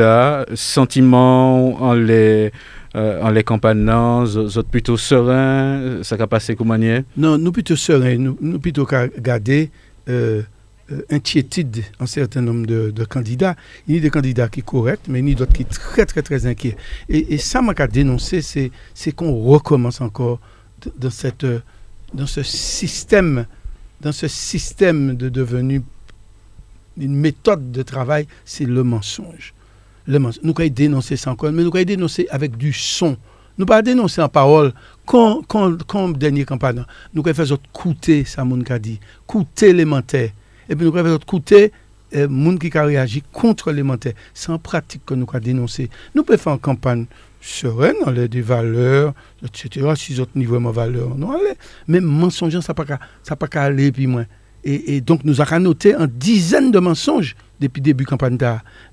[0.55, 2.53] sentiment en les,
[2.97, 6.76] euh, en les campagnes, non, êtes plutôt serein, ça va passer comment
[7.16, 8.86] Non, nous plutôt sereins, nous, nous plutôt
[9.18, 9.70] garder
[10.09, 10.43] euh,
[10.93, 13.55] euh, inquiétude un certain nombre de, candidats.
[13.86, 15.68] Il y a des candidats qui sont corrects, mais il y a d'autres qui sont
[15.68, 16.76] très, très, très inquiets.
[17.09, 20.41] Et, et ça, m'a qu'à dénoncer, c'est, qu'on recommence encore
[20.99, 21.61] dans, cette, euh,
[22.12, 23.47] dans ce système,
[24.01, 25.82] dans ce système de devenu
[26.99, 29.55] une méthode de travail, c'est le mensonge.
[30.43, 33.17] Nous, quand dénoncer ça encore, mais nous, quand dénoncer avec du son.
[33.59, 34.73] Nous pas dénoncer en parole.
[35.07, 40.31] Quand, quand, quand dernier campagne, nous quand faisons coûter ça, moun ka dit, coûter élémentaire.
[40.69, 41.73] Et puis nous quand faisons coûter
[42.15, 44.15] euh, moun qui a réagi contre l'élémentaire.
[44.35, 45.91] C'est en pratique que nous avons dénoncé.
[46.15, 47.07] Nous pouvons faire une campagne
[47.41, 49.93] sereine, on a des valeurs, etc.
[49.97, 51.55] Si autres niveau ma valeur, non allez.
[51.87, 54.27] Mais mensonge, ça qu'à- ça pas aller puis moins.
[54.65, 58.17] Et, et donc nous avons noté une dizaine de mensonges depuis le début de la
[58.17, 58.39] campagne.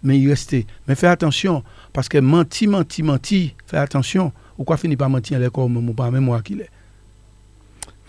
[0.03, 0.65] Mais il restait.
[0.87, 1.63] Mais fais attention,
[1.93, 4.31] parce que menti, menti, menti, fais attention.
[4.57, 6.69] Ou quoi finit par mentir à l'école, ou pas même moi qu'il est?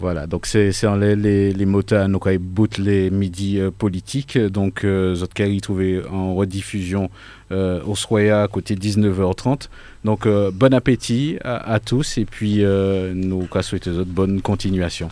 [0.00, 3.72] Voilà, donc c'est c'est en les, les, les mots à nous bout les midis euh,
[3.72, 4.38] politiques.
[4.38, 7.10] Donc, euh, avez trouvé en rediffusion
[7.50, 9.68] euh, au Soya à côté 19h30.
[10.04, 15.08] Donc, euh, bon appétit à, à tous et puis euh, nous souhaitons bonne continuation.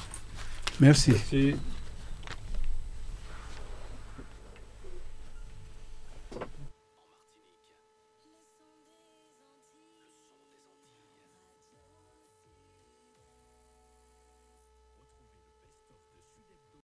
[0.80, 1.12] Merci.